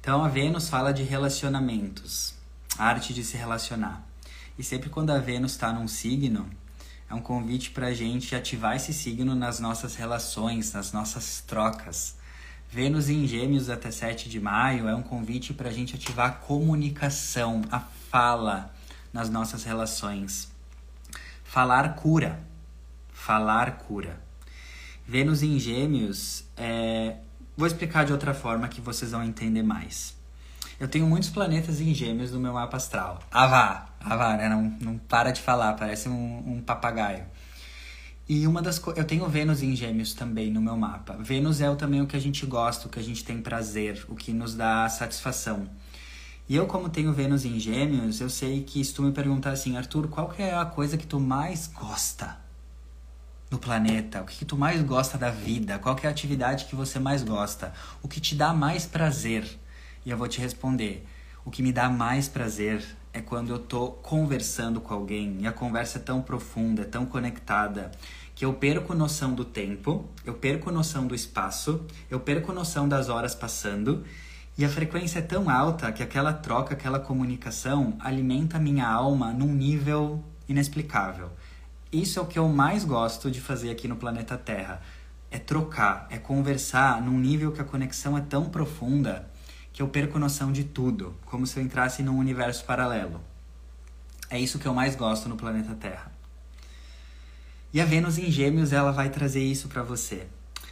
[0.00, 2.34] Então a Vênus fala de relacionamentos,
[2.78, 4.06] arte de se relacionar.
[4.56, 6.48] E sempre quando a Vênus está num signo,
[7.10, 12.16] é um convite para a gente ativar esse signo nas nossas relações, nas nossas trocas.
[12.70, 16.32] Vênus em Gêmeos até 7 de maio é um convite para a gente ativar a
[16.32, 18.72] comunicação, a fala
[19.12, 20.52] nas nossas relações.
[21.42, 22.51] Falar cura
[23.22, 24.20] falar cura.
[25.06, 27.16] Vênus em Gêmeos, é...
[27.56, 30.16] vou explicar de outra forma que vocês vão entender mais.
[30.80, 33.22] Eu tenho muitos planetas em Gêmeos no meu mapa astral.
[33.30, 34.48] Ah, vá, ah, vá, né?
[34.48, 37.24] Não, não para de falar, parece um, um papagaio.
[38.28, 41.16] E uma das eu tenho Vênus em Gêmeos também no meu mapa.
[41.20, 44.16] Vênus é também o que a gente gosta, o que a gente tem prazer, o
[44.16, 45.68] que nos dá satisfação.
[46.48, 49.76] E eu, como tenho Vênus em Gêmeos, eu sei que se tu me perguntar assim,
[49.76, 52.41] Arthur, qual que é a coisa que tu mais gosta?
[53.52, 54.22] No planeta?
[54.22, 55.78] O que, que, tu mais gosta da vida?
[55.78, 57.72] Qual é a atividade que você mais gosta?
[58.02, 59.46] O que te dá mais prazer?
[60.04, 61.06] E eu vou te responder:
[61.44, 65.52] o que me dá mais prazer é quando eu tô conversando com alguém e a
[65.52, 67.92] conversa é tão profunda, é tão conectada,
[68.34, 73.10] que eu perco noção do tempo, eu perco noção do espaço, eu perco noção das
[73.10, 74.02] horas passando
[74.56, 79.30] e a frequência é tão alta que aquela troca, aquela comunicação alimenta a minha alma
[79.32, 81.30] num nível inexplicável.
[81.92, 84.80] Isso é o que eu mais gosto de fazer aqui no planeta Terra.
[85.30, 89.30] É trocar, é conversar num nível que a conexão é tão profunda
[89.72, 93.20] que eu perco noção de tudo, como se eu entrasse num universo paralelo.
[94.30, 96.10] É isso que eu mais gosto no planeta Terra.
[97.74, 100.26] E a Vênus em Gêmeos, ela vai trazer isso para você.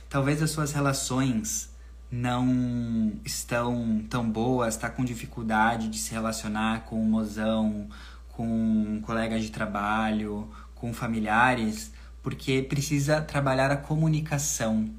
[0.08, 1.70] Talvez as suas relações
[2.10, 7.88] não estão tão boas, está com dificuldade de se relacionar com um mozão,
[8.28, 10.50] com colegas de trabalho,
[10.80, 14.90] com familiares, porque precisa trabalhar a comunicação.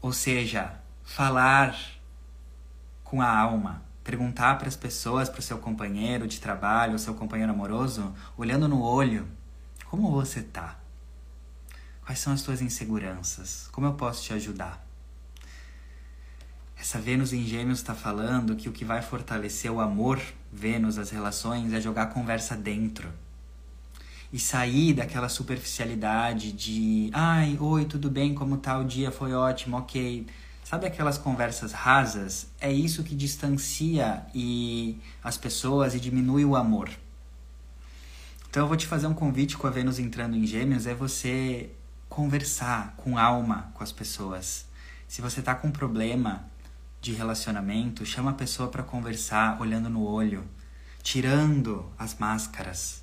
[0.00, 1.76] Ou seja, falar
[3.02, 7.14] com a alma, perguntar para as pessoas, para o seu companheiro de trabalho, o seu
[7.14, 9.26] companheiro amoroso, olhando no olho,
[9.86, 10.78] como você tá?
[12.06, 13.68] Quais são as suas inseguranças?
[13.72, 14.86] Como eu posso te ajudar?
[16.78, 20.20] Essa Vênus em Gêmeos está falando que o que vai fortalecer o amor,
[20.52, 23.12] Vênus, as relações, é jogar a conversa dentro.
[24.32, 29.10] E sair daquela superficialidade de ai, oi, tudo bem, como tá o dia?
[29.10, 30.26] Foi ótimo, ok.
[30.62, 32.46] Sabe aquelas conversas rasas?
[32.60, 36.88] É isso que distancia e as pessoas e diminui o amor.
[38.48, 41.70] Então eu vou te fazer um convite com a Vênus entrando em Gêmeos, é você
[42.08, 44.66] conversar com alma com as pessoas.
[45.08, 46.44] Se você tá com um problema
[47.00, 50.44] de relacionamento, chama a pessoa para conversar, olhando no olho,
[51.02, 52.99] tirando as máscaras,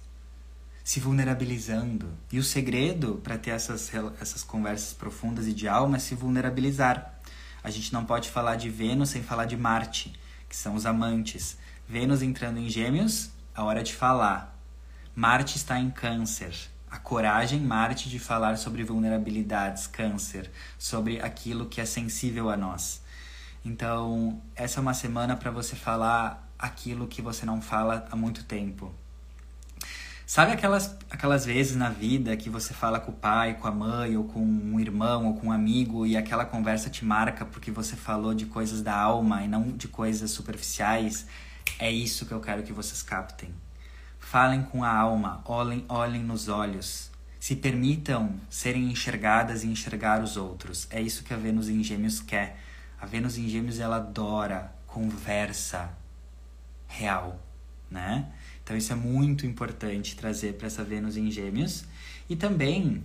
[0.87, 2.09] se vulnerabilizando.
[2.31, 7.13] E o segredo para ter essas, essas conversas profundas e de alma é se vulnerabilizar.
[7.61, 11.57] A gente não pode falar de Vênus sem falar de Marte, que são os amantes.
[11.89, 14.57] Vênus entrando em Gêmeos, a hora de falar.
[15.13, 16.55] Marte está em Câncer.
[16.89, 23.01] A coragem, Marte, de falar sobre vulnerabilidades, Câncer, sobre aquilo que é sensível a nós.
[23.65, 28.45] Então, essa é uma semana para você falar aquilo que você não fala há muito
[28.45, 28.95] tempo.
[30.29, 34.17] Sabe aquelas, aquelas vezes na vida que você fala com o pai, com a mãe,
[34.17, 37.95] ou com um irmão, ou com um amigo, e aquela conversa te marca porque você
[37.95, 41.27] falou de coisas da alma e não de coisas superficiais?
[41.79, 43.55] É isso que eu quero que vocês captem.
[44.19, 47.09] Falem com a alma, olhem, olhem nos olhos.
[47.39, 50.87] Se permitam serem enxergadas e enxergar os outros.
[50.89, 52.59] É isso que a Vênus em Gêmeos quer.
[52.99, 55.89] A Vênus em Gêmeos ela adora conversa
[56.85, 57.39] real,
[57.89, 58.29] né?
[58.67, 61.85] Então isso é muito importante trazer para essa Vênus em Gêmeos.
[62.29, 63.01] E também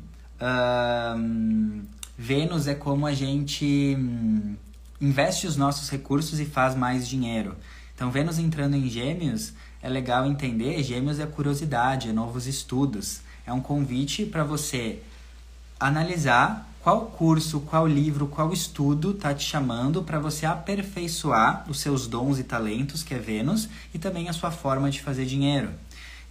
[2.18, 4.56] Vênus é como a gente um,
[5.00, 7.54] investe os nossos recursos e faz mais dinheiro.
[7.94, 10.82] Então Vênus entrando em Gêmeos é legal entender.
[10.82, 13.20] Gêmeos é curiosidade, é novos estudos.
[13.46, 15.00] É um convite para você
[15.78, 22.08] analisar qual curso, qual livro, qual estudo está te chamando para você aperfeiçoar os seus
[22.08, 25.70] dons e talentos, que é Vênus, e também a sua forma de fazer dinheiro.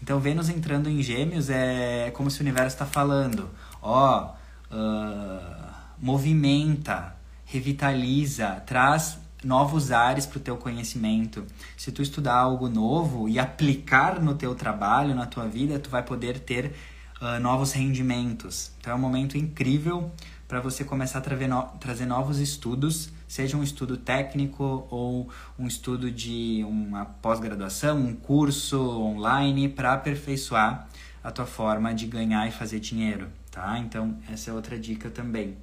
[0.03, 3.49] Então, Vênus entrando em Gêmeos é como se o universo está falando:
[3.81, 4.33] ó,
[4.71, 11.45] uh, movimenta, revitaliza, traz novos ares para o teu conhecimento.
[11.77, 16.03] Se tu estudar algo novo e aplicar no teu trabalho, na tua vida, tu vai
[16.03, 16.73] poder ter
[17.21, 18.71] uh, novos rendimentos.
[18.79, 20.11] Então é um momento incrível
[20.51, 26.11] para você começar a no, trazer novos estudos, seja um estudo técnico ou um estudo
[26.11, 30.89] de uma pós-graduação, um curso online para aperfeiçoar
[31.23, 33.79] a tua forma de ganhar e fazer dinheiro, tá?
[33.79, 35.55] Então, essa é outra dica também.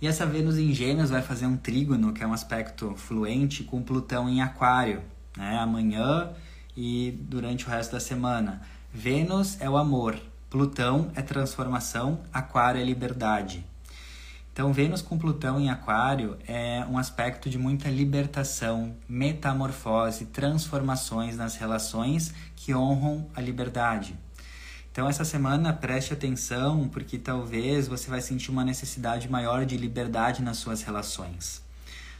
[0.00, 3.80] E essa Vênus em Gêmeos vai fazer um trígono, que é um aspecto fluente, com
[3.80, 5.02] Plutão em Aquário,
[5.36, 5.56] né?
[5.56, 6.32] Amanhã
[6.76, 8.60] e durante o resto da semana.
[8.92, 10.18] Vênus é o amor,
[10.52, 13.64] Plutão é transformação, Aquário é liberdade.
[14.52, 21.56] Então, Vênus com Plutão em Aquário é um aspecto de muita libertação, metamorfose, transformações nas
[21.56, 24.14] relações que honram a liberdade.
[24.92, 30.42] Então, essa semana preste atenção, porque talvez você vai sentir uma necessidade maior de liberdade
[30.42, 31.62] nas suas relações.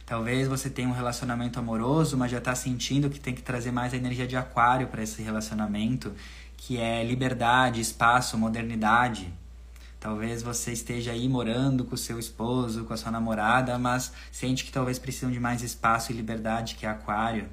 [0.05, 3.93] Talvez você tenha um relacionamento amoroso, mas já está sentindo que tem que trazer mais
[3.93, 6.11] a energia de Aquário para esse relacionamento
[6.65, 9.33] que é liberdade, espaço, modernidade.
[9.99, 14.63] Talvez você esteja aí morando com o seu esposo, com a sua namorada, mas sente
[14.63, 17.49] que talvez precisam de mais espaço e liberdade, que é aquário.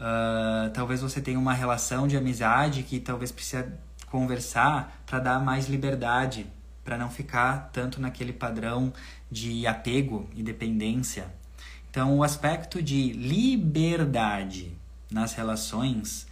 [0.00, 3.72] Uh, talvez você tenha uma relação de amizade que talvez precisa
[4.10, 6.48] conversar para dar mais liberdade,
[6.84, 8.92] para não ficar tanto naquele padrão
[9.30, 11.32] de apego e dependência.
[11.88, 14.76] Então, o aspecto de liberdade
[15.08, 16.26] nas relações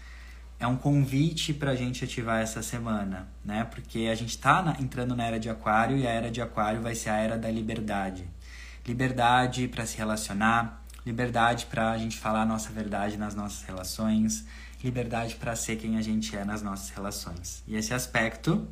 [0.59, 3.65] é um convite para a gente ativar essa semana, né?
[3.65, 6.95] Porque a gente está entrando na era de Aquário e a era de Aquário vai
[6.95, 8.27] ser a era da liberdade.
[8.87, 14.47] Liberdade para se relacionar, liberdade para a gente falar a nossa verdade nas nossas relações,
[14.83, 17.63] liberdade para ser quem a gente é nas nossas relações.
[17.67, 18.67] E esse aspecto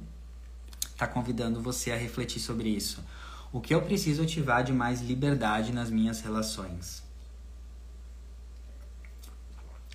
[0.81, 3.05] está convidando você a refletir sobre isso.
[3.53, 7.03] O que eu preciso ativar de mais liberdade nas minhas relações?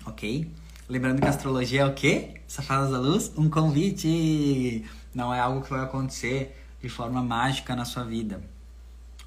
[0.04, 0.50] Ok?
[0.88, 2.40] Lembrando que a astrologia é o quê?
[2.46, 3.30] Safadas da Luz?
[3.36, 4.86] Um convite!
[5.14, 8.42] Não é algo que vai acontecer de forma mágica na sua vida.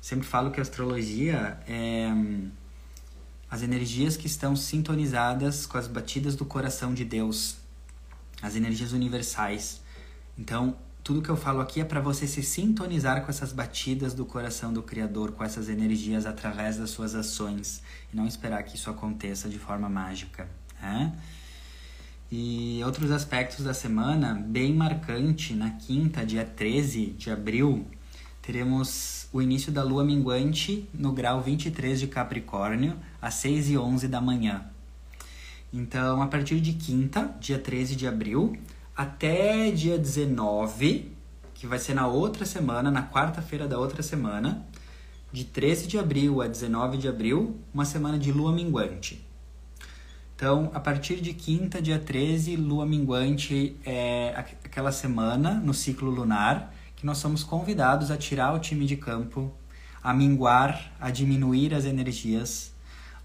[0.01, 2.49] Sempre falo que a astrologia é hum,
[3.47, 7.57] as energias que estão sintonizadas com as batidas do coração de Deus,
[8.41, 9.81] as energias universais.
[10.39, 14.25] Então, tudo que eu falo aqui é para você se sintonizar com essas batidas do
[14.25, 18.89] coração do Criador, com essas energias através das suas ações e não esperar que isso
[18.89, 20.49] aconteça de forma mágica.
[20.81, 21.15] Né?
[22.33, 27.85] E outros aspectos da semana, bem marcante, na quinta, dia 13 de abril,
[28.41, 34.07] teremos o início da lua minguante no grau 23 de Capricórnio, às 6 e 11
[34.07, 34.63] da manhã.
[35.73, 38.57] Então, a partir de quinta, dia 13 de abril,
[38.95, 41.11] até dia 19,
[41.53, 44.65] que vai ser na outra semana, na quarta-feira da outra semana,
[45.33, 49.29] de 13 de abril a 19 de abril, uma semana de lua minguante.
[50.41, 56.73] Então, a partir de quinta, dia 13, lua minguante é aquela semana no ciclo lunar
[56.95, 59.53] que nós somos convidados a tirar o time de campo,
[60.01, 62.73] a minguar, a diminuir as energias.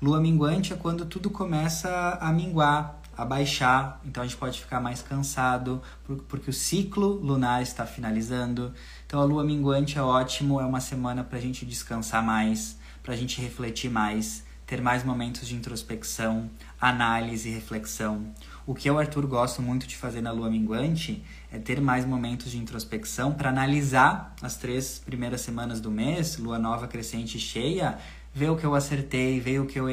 [0.02, 4.78] Lua minguante é quando tudo começa a minguar, a baixar, então a gente pode ficar
[4.78, 5.80] mais cansado,
[6.28, 8.74] porque o ciclo lunar está finalizando.
[9.06, 13.14] Então a lua minguante é ótimo, é uma semana para a gente descansar mais, para
[13.14, 16.50] a gente refletir mais, ter mais momentos de introspecção,
[16.88, 18.32] análise reflexão.
[18.66, 21.22] O que eu, Arthur, gosto muito de fazer na lua minguante
[21.52, 26.58] é ter mais momentos de introspecção para analisar as três primeiras semanas do mês, lua
[26.58, 27.96] nova, crescente e cheia,
[28.34, 29.86] ver o que eu acertei, ver o que eu,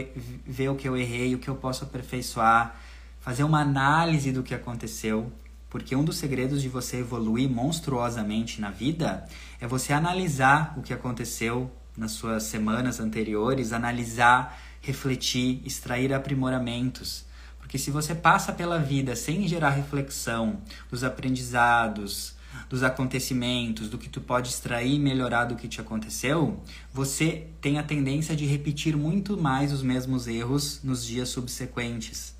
[0.45, 2.75] ver o que eu errei, o que eu posso aperfeiçoar,
[3.19, 5.31] fazer uma análise do que aconteceu.
[5.69, 9.25] Porque um dos segredos de você evoluir monstruosamente na vida
[9.59, 17.25] é você analisar o que aconteceu nas suas semanas anteriores, analisar, refletir, extrair aprimoramentos.
[17.57, 20.61] Porque se você passa pela vida sem gerar reflexão
[20.91, 22.36] dos aprendizados,
[22.69, 26.61] dos acontecimentos, do que tu pode extrair e melhorar do que te aconteceu,
[26.93, 32.36] você tem a tendência de repetir muito mais os mesmos erros nos dias subsequentes.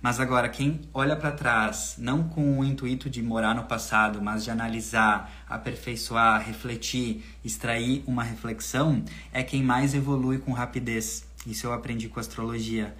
[0.00, 4.44] Mas agora, quem olha para trás, não com o intuito de morar no passado, mas
[4.44, 11.26] de analisar, aperfeiçoar, refletir, extrair uma reflexão, é quem mais evolui com rapidez.
[11.46, 12.96] Isso eu aprendi com astrologia.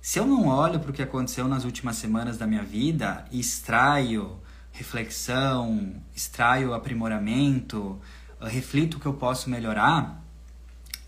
[0.00, 3.40] Se eu não olho para o que aconteceu nas últimas semanas da minha vida e
[3.40, 4.38] extraio
[4.70, 7.98] reflexão, extraio aprimoramento,
[8.40, 10.22] reflito o que eu posso melhorar,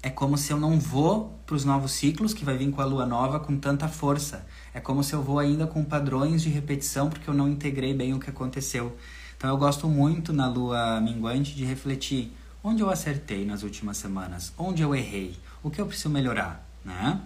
[0.03, 2.85] é como se eu não vou para os novos ciclos que vai vir com a
[2.85, 4.47] lua nova com tanta força.
[4.73, 8.15] É como se eu vou ainda com padrões de repetição porque eu não integrei bem
[8.15, 8.97] o que aconteceu.
[9.37, 12.33] Então eu gosto muito na lua minguante de refletir
[12.63, 17.21] onde eu acertei nas últimas semanas, onde eu errei, o que eu preciso melhorar, né?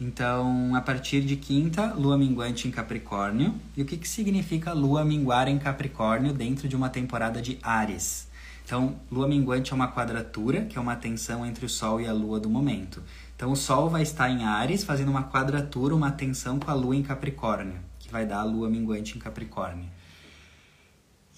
[0.00, 3.54] Então, a partir de quinta, lua minguante em Capricórnio.
[3.76, 8.26] E o que, que significa lua minguar em Capricórnio dentro de uma temporada de Ares?
[8.64, 12.12] Então, lua minguante é uma quadratura, que é uma tensão entre o Sol e a
[12.12, 13.02] Lua do momento.
[13.42, 16.94] Então o Sol vai estar em Ares, fazendo uma quadratura, uma tensão com a Lua
[16.94, 19.86] em Capricórnio, que vai dar a Lua minguante em Capricórnio.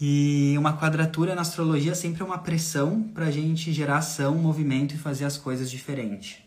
[0.06, 4.94] E uma quadratura na astrologia sempre é uma pressão para a gente gerar ação, movimento
[4.94, 6.42] e fazer as coisas diferentes.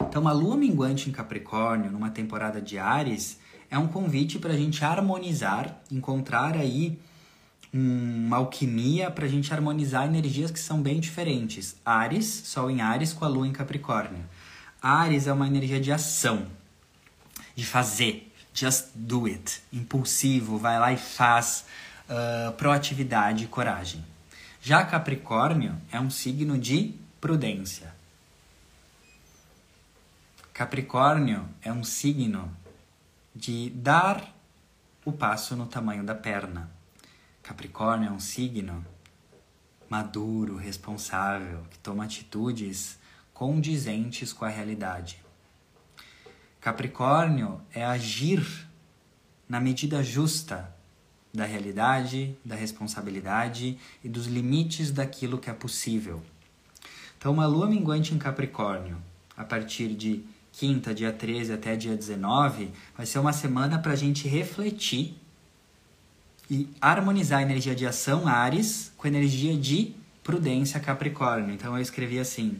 [0.00, 4.56] Então, uma lua minguante em Capricórnio, numa temporada de Ares, é um convite para a
[4.56, 6.96] gente harmonizar, encontrar aí
[7.72, 11.74] uma alquimia para a gente harmonizar energias que são bem diferentes.
[11.84, 14.24] Ares, Sol em Ares com a Lua em Capricórnio.
[14.80, 16.46] Ares é uma energia de ação,
[17.56, 21.64] de fazer, just do it, impulsivo, vai lá e faz,
[22.08, 24.04] uh, proatividade e coragem.
[24.62, 27.92] Já Capricórnio é um signo de prudência.
[30.52, 32.50] Capricórnio é um signo
[33.34, 34.32] de dar
[35.04, 36.70] o passo no tamanho da perna.
[37.42, 38.86] Capricórnio é um signo
[39.90, 42.98] maduro, responsável, que toma atitudes
[43.32, 45.23] condizentes com a realidade.
[46.64, 48.42] Capricórnio é agir
[49.46, 50.74] na medida justa
[51.30, 56.22] da realidade, da responsabilidade e dos limites daquilo que é possível.
[57.18, 58.96] Então, uma lua minguante em Capricórnio,
[59.36, 63.96] a partir de quinta, dia 13 até dia 19, vai ser uma semana para a
[63.96, 65.18] gente refletir
[66.50, 71.52] e harmonizar a energia de ação Ares com a energia de prudência Capricórnio.
[71.52, 72.58] Então eu escrevi assim: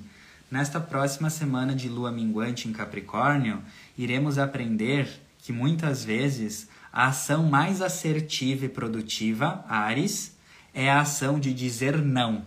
[0.55, 3.61] Nesta próxima semana de lua minguante em Capricórnio,
[3.98, 10.36] iremos aprender que muitas vezes a ação mais assertiva e produtiva, Ares,
[10.72, 12.44] é a ação de dizer não.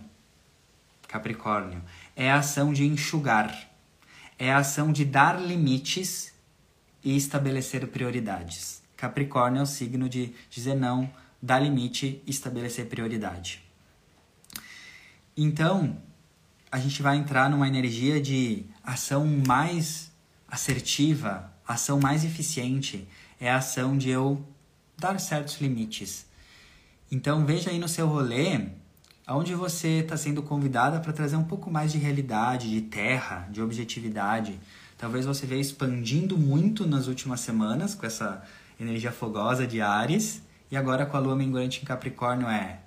[1.06, 1.82] Capricórnio,
[2.16, 3.68] é a ação de enxugar,
[4.38, 6.32] é a ação de dar limites
[7.04, 8.82] e estabelecer prioridades.
[8.96, 13.62] Capricórnio é o signo de dizer não, dar limite e estabelecer prioridade.
[15.36, 16.00] Então,
[16.70, 20.10] a gente vai entrar numa energia de ação mais
[20.46, 23.06] assertiva, ação mais eficiente,
[23.40, 24.44] é a ação de eu
[24.96, 26.26] dar certos limites.
[27.10, 28.68] Então, veja aí no seu rolê
[29.26, 33.60] onde você está sendo convidada para trazer um pouco mais de realidade, de terra, de
[33.60, 34.58] objetividade.
[34.96, 38.42] Talvez você veja expandindo muito nas últimas semanas com essa
[38.80, 42.80] energia fogosa de Ares, e agora com a lua minguante em Capricórnio é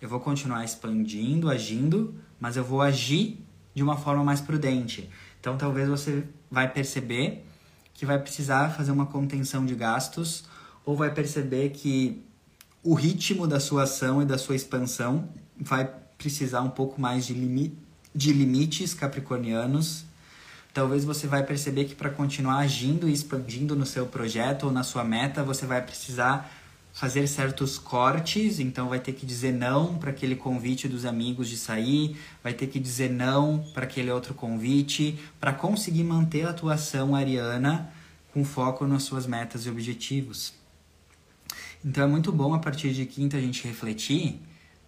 [0.00, 3.38] eu vou continuar expandindo, agindo, mas eu vou agir
[3.72, 5.08] de uma forma mais prudente.
[5.38, 7.46] Então talvez você vai perceber
[7.94, 10.44] que vai precisar fazer uma contenção de gastos
[10.84, 12.20] ou vai perceber que
[12.82, 15.88] o ritmo da sua ação e da sua expansão vai
[16.18, 17.78] precisar um pouco mais de, limi
[18.12, 20.04] de limites capricornianos.
[20.74, 24.82] Talvez você vai perceber que para continuar agindo e expandindo no seu projeto ou na
[24.82, 26.50] sua meta, você vai precisar
[26.92, 31.56] fazer certos cortes, então vai ter que dizer não para aquele convite dos amigos de
[31.56, 37.14] sair, vai ter que dizer não para aquele outro convite, para conseguir manter a atuação
[37.14, 37.90] ariana
[38.32, 40.52] com foco nas suas metas e objetivos.
[41.84, 44.40] Então é muito bom a partir de quinta a gente refletir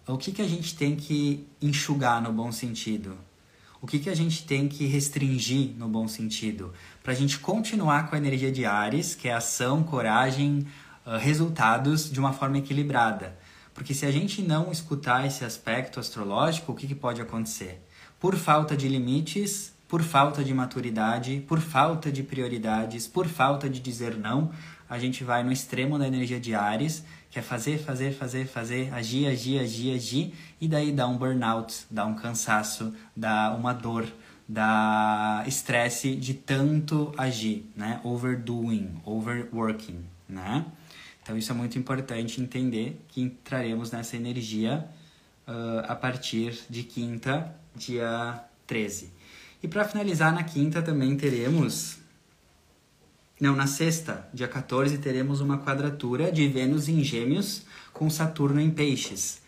[0.07, 3.17] o que, que a gente tem que enxugar no bom sentido,
[3.81, 6.71] o que, que a gente tem que restringir no bom sentido,
[7.03, 10.65] para a gente continuar com a energia de Ares, que é ação, coragem,
[11.19, 13.37] resultados de uma forma equilibrada.
[13.73, 17.85] Porque se a gente não escutar esse aspecto astrológico, o que, que pode acontecer?
[18.19, 23.79] Por falta de limites, por falta de maturidade, por falta de prioridades, por falta de
[23.79, 24.51] dizer não,
[24.89, 28.93] a gente vai no extremo da energia de Ares, que é fazer, fazer, fazer, fazer,
[28.93, 34.07] agir, agir, agir, agir, e daí dá um burnout, dá um cansaço, dá uma dor,
[34.47, 37.99] dá estresse de tanto agir, né?
[38.03, 40.65] Overdoing, overworking, né?
[41.25, 44.87] Então isso é muito importante entender que entraremos nessa energia
[45.47, 49.09] uh, a partir de quinta, dia 13.
[49.63, 51.97] E para finalizar, na quinta também teremos.
[53.41, 58.69] Não, na sexta, dia 14, teremos uma quadratura de Vênus em Gêmeos com Saturno em
[58.69, 59.41] Peixes.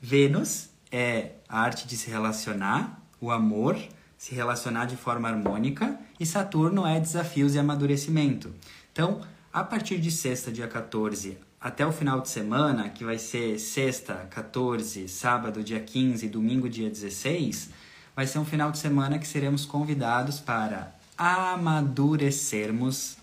[0.00, 3.76] Vênus é a arte de se relacionar, o amor,
[4.16, 8.54] se relacionar de forma harmônica, e Saturno é desafios e amadurecimento.
[8.92, 9.20] Então,
[9.54, 14.26] a partir de sexta, dia 14, até o final de semana, que vai ser sexta,
[14.28, 17.70] 14, sábado, dia 15, domingo, dia 16,
[18.16, 23.16] vai ser um final de semana que seremos convidados para amadurecermos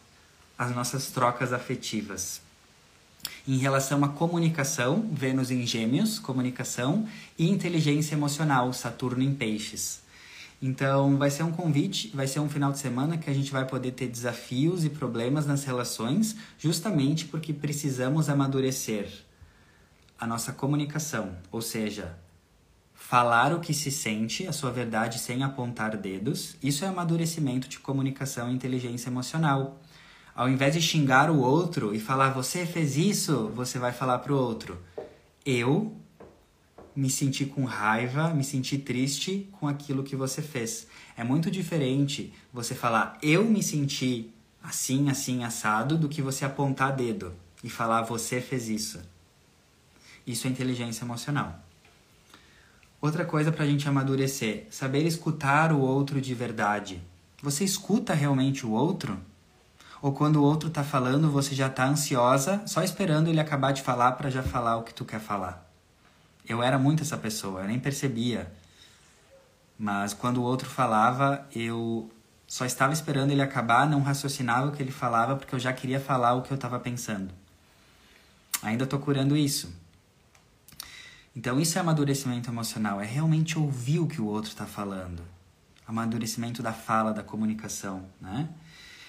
[0.57, 2.39] as nossas trocas afetivas.
[3.45, 10.00] Em relação à comunicação, Vênus em Gêmeos, comunicação, e inteligência emocional, Saturno em Peixes.
[10.61, 13.65] Então, vai ser um convite, vai ser um final de semana que a gente vai
[13.65, 19.09] poder ter desafios e problemas nas relações, justamente porque precisamos amadurecer
[20.19, 22.15] a nossa comunicação, ou seja,
[22.93, 26.55] falar o que se sente, a sua verdade sem apontar dedos.
[26.61, 29.81] Isso é amadurecimento de comunicação e inteligência emocional.
[30.35, 34.31] Ao invés de xingar o outro e falar você fez isso, você vai falar para
[34.31, 34.77] o outro:
[35.43, 35.97] eu
[36.95, 40.87] me sentir com raiva, me sentir triste com aquilo que você fez.
[41.15, 44.33] É muito diferente você falar eu me senti
[44.63, 47.33] assim, assim, assado, do que você apontar dedo
[47.63, 49.01] e falar você fez isso.
[50.25, 51.59] Isso é inteligência emocional.
[53.01, 57.01] Outra coisa para a gente amadurecer: saber escutar o outro de verdade.
[57.41, 59.19] Você escuta realmente o outro?
[60.01, 63.81] Ou quando o outro está falando, você já está ansiosa, só esperando ele acabar de
[63.81, 65.70] falar para já falar o que tu quer falar?
[66.51, 68.51] Eu era muito essa pessoa, eu nem percebia.
[69.79, 72.11] Mas quando o outro falava, eu
[72.45, 75.97] só estava esperando ele acabar, não raciocinava o que ele falava, porque eu já queria
[75.97, 77.33] falar o que eu estava pensando.
[78.61, 79.73] Ainda estou curando isso.
[81.33, 85.23] Então, isso é amadurecimento emocional, é realmente ouvir o que o outro está falando.
[85.87, 88.49] Amadurecimento da fala, da comunicação, né?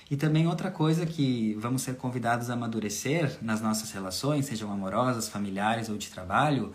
[0.08, 5.28] E também outra coisa que vamos ser convidados a amadurecer nas nossas relações, sejam amorosas,
[5.28, 6.72] familiares ou de trabalho,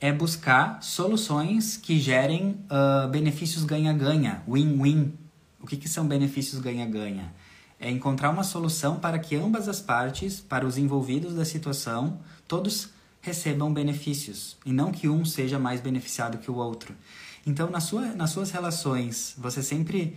[0.00, 5.12] é buscar soluções que gerem uh, benefícios ganha-ganha, win-win.
[5.60, 7.32] O que, que são benefícios ganha-ganha?
[7.78, 12.18] é encontrar uma solução para que ambas as partes, para os envolvidos da situação,
[12.48, 12.90] todos
[13.20, 16.94] recebam benefícios e não que um seja mais beneficiado que o outro.
[17.46, 20.16] Então, na sua, nas suas relações, você sempre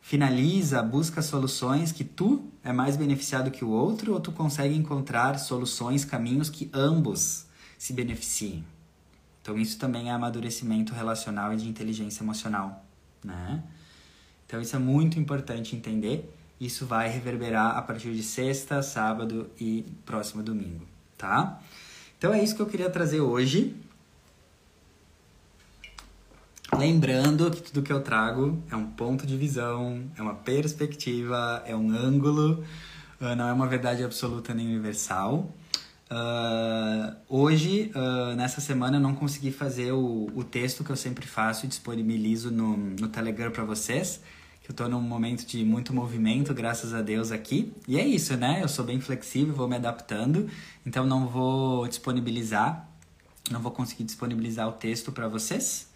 [0.00, 5.38] finaliza, busca soluções que tu é mais beneficiado que o outro ou tu consegue encontrar
[5.38, 8.64] soluções, caminhos que ambos se beneficiem.
[9.48, 12.84] Então, isso também é amadurecimento relacional e de inteligência emocional,
[13.24, 13.64] né?
[14.46, 16.30] Então, isso é muito importante entender.
[16.60, 20.86] Isso vai reverberar a partir de sexta, sábado e próximo domingo,
[21.16, 21.62] tá?
[22.18, 23.74] Então, é isso que eu queria trazer hoje.
[26.76, 31.74] Lembrando que tudo que eu trago é um ponto de visão, é uma perspectiva, é
[31.74, 32.62] um ângulo,
[33.18, 35.50] não é uma verdade absoluta nem universal.
[36.10, 41.26] Uh, hoje, uh, nessa semana, eu não consegui fazer o, o texto que eu sempre
[41.26, 44.20] faço e disponibilizo no, no Telegram para vocês.
[44.62, 47.72] Que eu estou num momento de muito movimento, graças a Deus, aqui.
[47.86, 48.60] E é isso, né?
[48.62, 50.48] Eu sou bem flexível, vou me adaptando.
[50.84, 52.88] Então, não vou disponibilizar,
[53.50, 55.88] não vou conseguir disponibilizar o texto para vocês.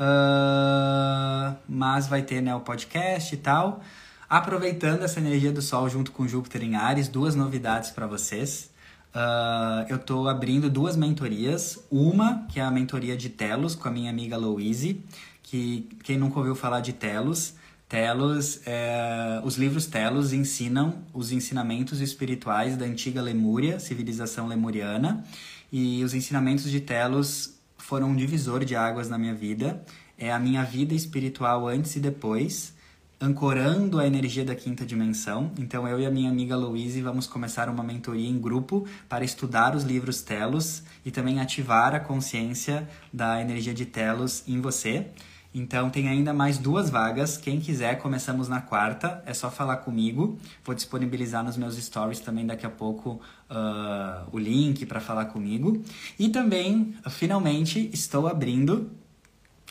[0.00, 3.82] Uh, mas vai ter né, o podcast e tal.
[4.28, 8.70] Aproveitando essa energia do Sol junto com Júpiter em Ares, duas novidades para vocês.
[9.14, 11.84] Uh, eu estou abrindo duas mentorias.
[11.90, 15.04] Uma, que é a mentoria de Telos, com a minha amiga Louise,
[15.42, 17.54] que quem nunca ouviu falar de Telos,
[17.90, 25.24] Telos, é, os livros Telos ensinam os ensinamentos espirituais da antiga Lemúria, civilização lemuriana,
[25.72, 29.84] e os ensinamentos de Telos foram um divisor de águas na minha vida.
[30.16, 32.72] É a minha vida espiritual antes e depois
[33.20, 35.52] ancorando a energia da quinta dimensão.
[35.58, 39.76] Então eu e a minha amiga Louise vamos começar uma mentoria em grupo para estudar
[39.76, 45.06] os livros Telos e também ativar a consciência da energia de Telos em você.
[45.52, 47.36] Então tem ainda mais duas vagas.
[47.36, 49.22] Quem quiser, começamos na quarta.
[49.26, 50.38] É só falar comigo.
[50.64, 55.82] Vou disponibilizar nos meus stories também daqui a pouco uh, o link para falar comigo.
[56.18, 58.90] E também, finalmente, estou abrindo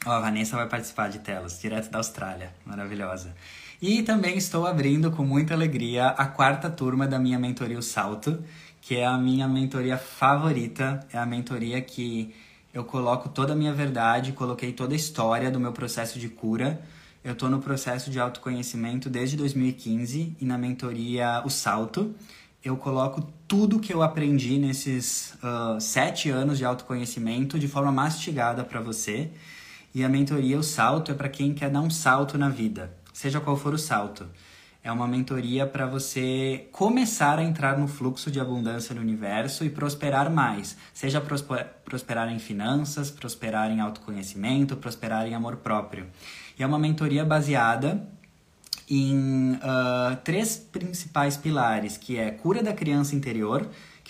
[0.05, 2.53] Ó, a Vanessa vai participar de telas, direto da Austrália.
[2.65, 3.35] Maravilhosa.
[3.81, 8.43] E também estou abrindo com muita alegria a quarta turma da minha mentoria O Salto,
[8.81, 11.05] que é a minha mentoria favorita.
[11.11, 12.33] É a mentoria que
[12.73, 16.81] eu coloco toda a minha verdade, coloquei toda a história do meu processo de cura.
[17.23, 22.15] Eu estou no processo de autoconhecimento desde 2015 e na mentoria O Salto
[22.63, 28.63] eu coloco tudo que eu aprendi nesses uh, sete anos de autoconhecimento de forma mastigada
[28.63, 29.31] para você.
[29.93, 33.39] E a mentoria O Salto é para quem quer dar um salto na vida, seja
[33.39, 34.27] qual for o salto.
[34.81, 39.69] É uma mentoria para você começar a entrar no fluxo de abundância no universo e
[39.69, 40.77] prosperar mais.
[40.93, 41.21] Seja
[41.83, 46.07] prosperar em finanças, prosperar em autoconhecimento, prosperar em amor próprio.
[46.57, 48.07] E é uma mentoria baseada
[48.89, 53.69] em uh, três principais pilares, que é cura da criança interior,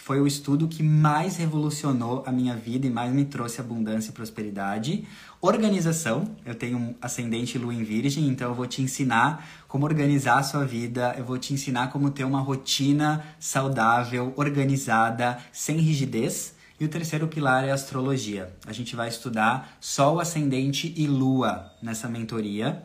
[0.10, 4.12] foi o estudo que mais revolucionou a minha vida e mais me trouxe abundância e
[4.12, 5.08] prosperidade.
[5.40, 10.40] Organização, eu tenho um ascendente lua em virgem, então eu vou te ensinar como organizar
[10.40, 16.56] a sua vida, eu vou te ensinar como ter uma rotina saudável, organizada, sem rigidez.
[16.80, 18.52] E o terceiro pilar é astrologia.
[18.66, 22.82] A gente vai estudar Sol, Ascendente e Lua nessa mentoria.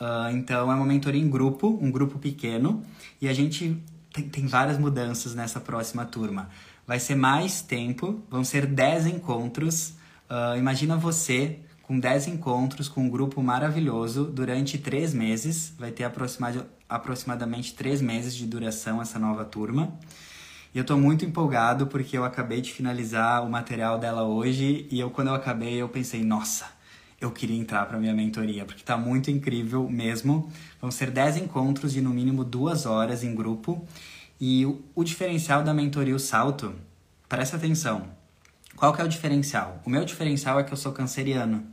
[0.00, 2.82] Uh, então é uma mentoria em grupo, um grupo pequeno,
[3.20, 3.76] e a gente
[4.12, 6.48] tem, tem várias mudanças nessa próxima turma.
[6.86, 9.94] Vai ser mais tempo, vão ser 10 encontros.
[10.28, 15.72] Uh, imagina você com 10 encontros com um grupo maravilhoso durante 3 meses.
[15.78, 16.10] Vai ter
[16.88, 19.98] aproximadamente 3 meses de duração essa nova turma.
[20.72, 25.00] E eu estou muito empolgado porque eu acabei de finalizar o material dela hoje e
[25.00, 26.66] eu quando eu acabei eu pensei, nossa,
[27.20, 30.50] eu queria entrar para minha mentoria, porque está muito incrível mesmo.
[30.80, 33.86] Vão ser 10 encontros de no mínimo duas horas em grupo.
[34.40, 36.74] E o, o diferencial da mentoria O Salto,
[37.28, 38.08] presta atenção.
[38.74, 39.82] Qual que é o diferencial?
[39.84, 41.66] O meu diferencial é que eu sou canceriano.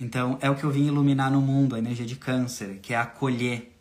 [0.00, 2.96] Então, é o que eu vim iluminar no mundo, a energia de câncer, que é
[2.96, 3.72] acolher,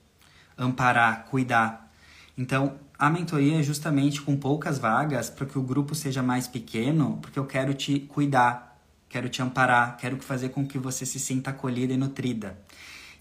[0.55, 1.91] amparar, cuidar.
[2.37, 7.17] Então, a mentoria é justamente com poucas vagas para que o grupo seja mais pequeno,
[7.19, 8.72] porque eu quero te cuidar,
[9.13, 12.57] quero te amparar, quero fazer com que você se sinta acolhida e nutrida.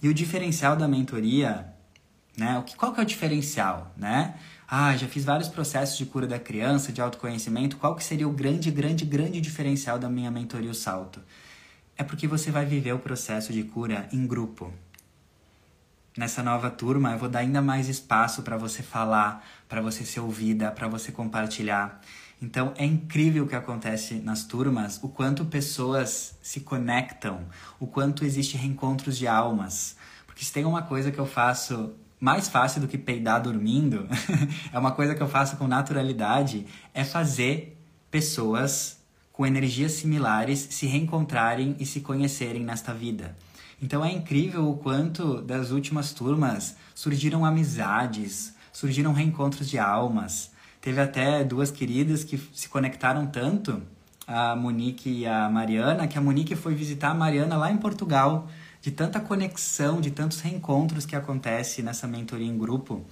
[0.03, 1.67] E o diferencial da mentoria,
[2.35, 2.59] né?
[2.59, 4.35] O que, qual que é o diferencial, né?
[4.67, 7.77] Ah, já fiz vários processos de cura da criança, de autoconhecimento.
[7.77, 11.21] Qual que seria o grande, grande, grande diferencial da minha mentoria O Salto?
[11.95, 14.73] É porque você vai viver o processo de cura em grupo.
[16.17, 20.21] Nessa nova turma, eu vou dar ainda mais espaço para você falar, para você ser
[20.21, 22.01] ouvida, para você compartilhar.
[22.43, 27.47] Então é incrível o que acontece nas turmas, o quanto pessoas se conectam,
[27.79, 29.97] o quanto existe reencontros de almas.
[30.27, 34.09] Porque se tem uma coisa que eu faço mais fácil do que peidar dormindo,
[34.73, 37.81] é uma coisa que eu faço com naturalidade, é fazer
[38.11, 38.99] pessoas
[39.33, 43.37] com energias similares se reencontrarem e se conhecerem nesta vida.
[43.81, 50.52] Então é incrível o quanto das últimas turmas surgiram amizades, surgiram reencontros de almas.
[50.83, 53.81] Teve até duas queridas que se conectaram tanto,
[54.27, 58.49] a Monique e a Mariana, que a Monique foi visitar a Mariana lá em Portugal
[58.81, 63.05] de tanta conexão, de tantos reencontros que acontece nessa mentoria em grupo.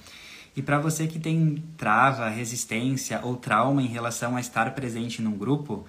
[0.56, 5.38] E para você que tem trava, resistência ou trauma em relação a estar presente num
[5.38, 5.84] grupo,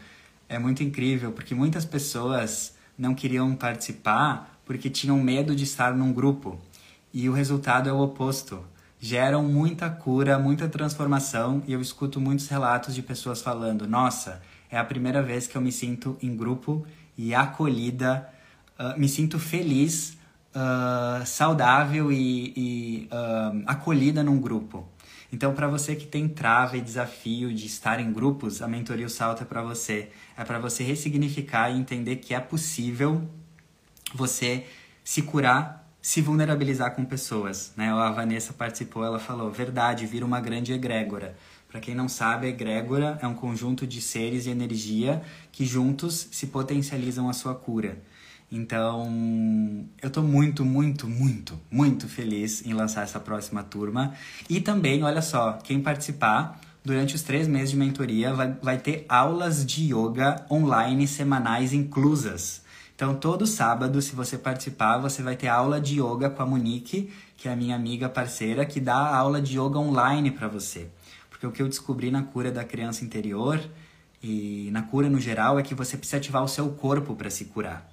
[0.48, 6.14] é muito incrível, porque muitas pessoas não queriam participar porque tinham medo de estar num
[6.14, 6.60] grupo.
[7.12, 8.64] E o resultado é o oposto.
[9.04, 14.78] Geram muita cura, muita transformação, e eu escuto muitos relatos de pessoas falando: "Nossa, é
[14.78, 16.86] a primeira vez que eu me sinto em grupo
[17.18, 18.30] e acolhida
[18.82, 20.18] ah, me sinto feliz,
[20.56, 24.90] uh, saudável e, e uh, acolhida num grupo.
[25.32, 29.10] Então, para você que tem trava e desafio de estar em grupos, a mentoria O
[29.10, 30.10] Salto é para você.
[30.36, 33.22] É para você ressignificar e entender que é possível
[34.16, 34.66] você
[35.04, 37.72] se curar, se vulnerabilizar com pessoas.
[37.78, 37.90] Né?
[37.92, 41.36] A Vanessa participou, ela falou: verdade, vira uma grande egrégora.
[41.70, 45.22] Para quem não sabe, a egrégora é um conjunto de seres e energia
[45.52, 48.02] que juntos se potencializam a sua cura.
[48.52, 49.08] Então,
[50.02, 54.14] eu estou muito, muito, muito, muito feliz em lançar essa próxima turma.
[54.50, 59.06] E também, olha só, quem participar durante os três meses de mentoria vai, vai ter
[59.08, 62.61] aulas de yoga online semanais inclusas.
[63.02, 67.12] Então, todo sábado, se você participar, você vai ter aula de yoga com a Monique,
[67.36, 70.88] que é a minha amiga parceira, que dá aula de yoga online para você.
[71.28, 73.60] Porque o que eu descobri na cura da criança interior
[74.22, 77.46] e na cura no geral é que você precisa ativar o seu corpo para se
[77.46, 77.92] curar.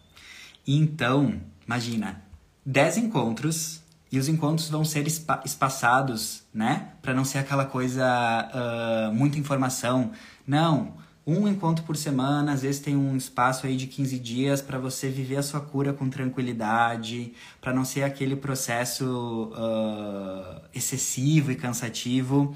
[0.66, 2.22] Então, imagina,
[2.66, 3.80] 10 encontros
[4.12, 6.90] e os encontros vão ser espa espaçados, né?
[7.00, 10.12] Para não ser aquela coisa, uh, muita informação.
[10.46, 10.98] Não,
[11.30, 15.10] um encontro por semana, às vezes tem um espaço aí de 15 dias para você
[15.10, 22.54] viver a sua cura com tranquilidade, para não ser aquele processo uh, excessivo e cansativo.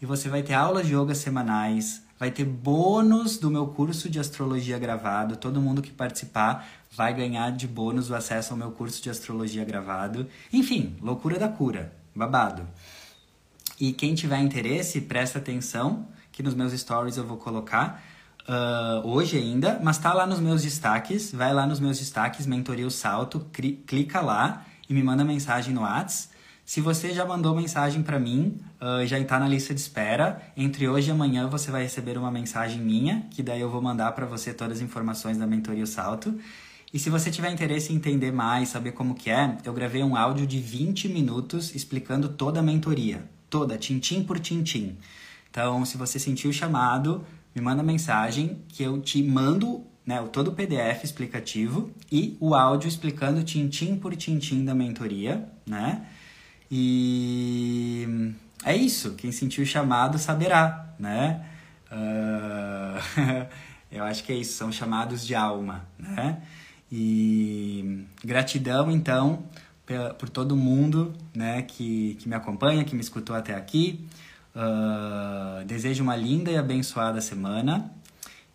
[0.00, 4.18] E você vai ter aulas de yoga semanais, vai ter bônus do meu curso de
[4.18, 5.36] astrologia gravado.
[5.36, 9.66] Todo mundo que participar vai ganhar de bônus o acesso ao meu curso de astrologia
[9.66, 10.26] gravado.
[10.50, 12.66] Enfim, loucura da cura, babado.
[13.78, 18.13] E quem tiver interesse, presta atenção que nos meus stories eu vou colocar
[18.48, 21.32] uh, hoje ainda, mas tá lá nos meus destaques.
[21.32, 23.46] Vai lá nos meus destaques, mentoria o salto,
[23.86, 26.34] clica lá e me manda mensagem no WhatsApp.
[26.66, 30.40] Se você já mandou mensagem para mim, uh, já está na lista de espera.
[30.56, 34.12] Entre hoje e amanhã você vai receber uma mensagem minha, que daí eu vou mandar
[34.12, 36.34] para você todas as informações da mentoria o salto.
[36.90, 40.16] E se você tiver interesse em entender mais, saber como que é, eu gravei um
[40.16, 44.96] áudio de 20 minutos explicando toda a mentoria, toda, tintim por tintim.
[45.50, 50.48] Então, se você sentiu o chamado, me manda mensagem que eu te mando né, todo
[50.48, 56.06] o PDF explicativo e o áudio explicando tintim por tintim da mentoria, né?
[56.70, 58.32] E
[58.64, 61.44] é isso, quem sentiu o chamado saberá, né?
[61.90, 63.46] Uh...
[63.90, 66.42] eu acho que é isso, são chamados de alma, né?
[66.90, 69.44] E gratidão, então,
[70.18, 74.06] por todo mundo né, que, que me acompanha, que me escutou até aqui.
[74.54, 77.92] Uh, desejo uma linda e abençoada semana.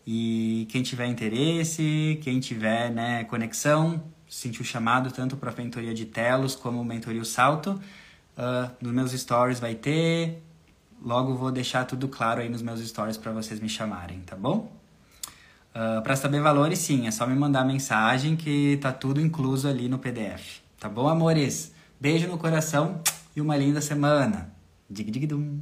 [0.08, 6.06] E quem tiver interesse, quem tiver né, conexão, sentiu chamado tanto para a mentoria de
[6.06, 7.72] Telos como mentoria o Salto,
[8.38, 10.41] uh, nos meus stories vai ter.
[11.02, 14.72] Logo vou deixar tudo claro aí nos meus stories para vocês me chamarem, tá bom?
[15.74, 19.68] Uh, ah, para saber valores, sim, é só me mandar mensagem que tá tudo incluso
[19.68, 20.60] ali no PDF.
[20.80, 21.74] Tá bom, amores?
[22.00, 23.02] Beijo no coração
[23.36, 24.52] e uma linda semana.
[24.89, 25.60] Dig dig dum.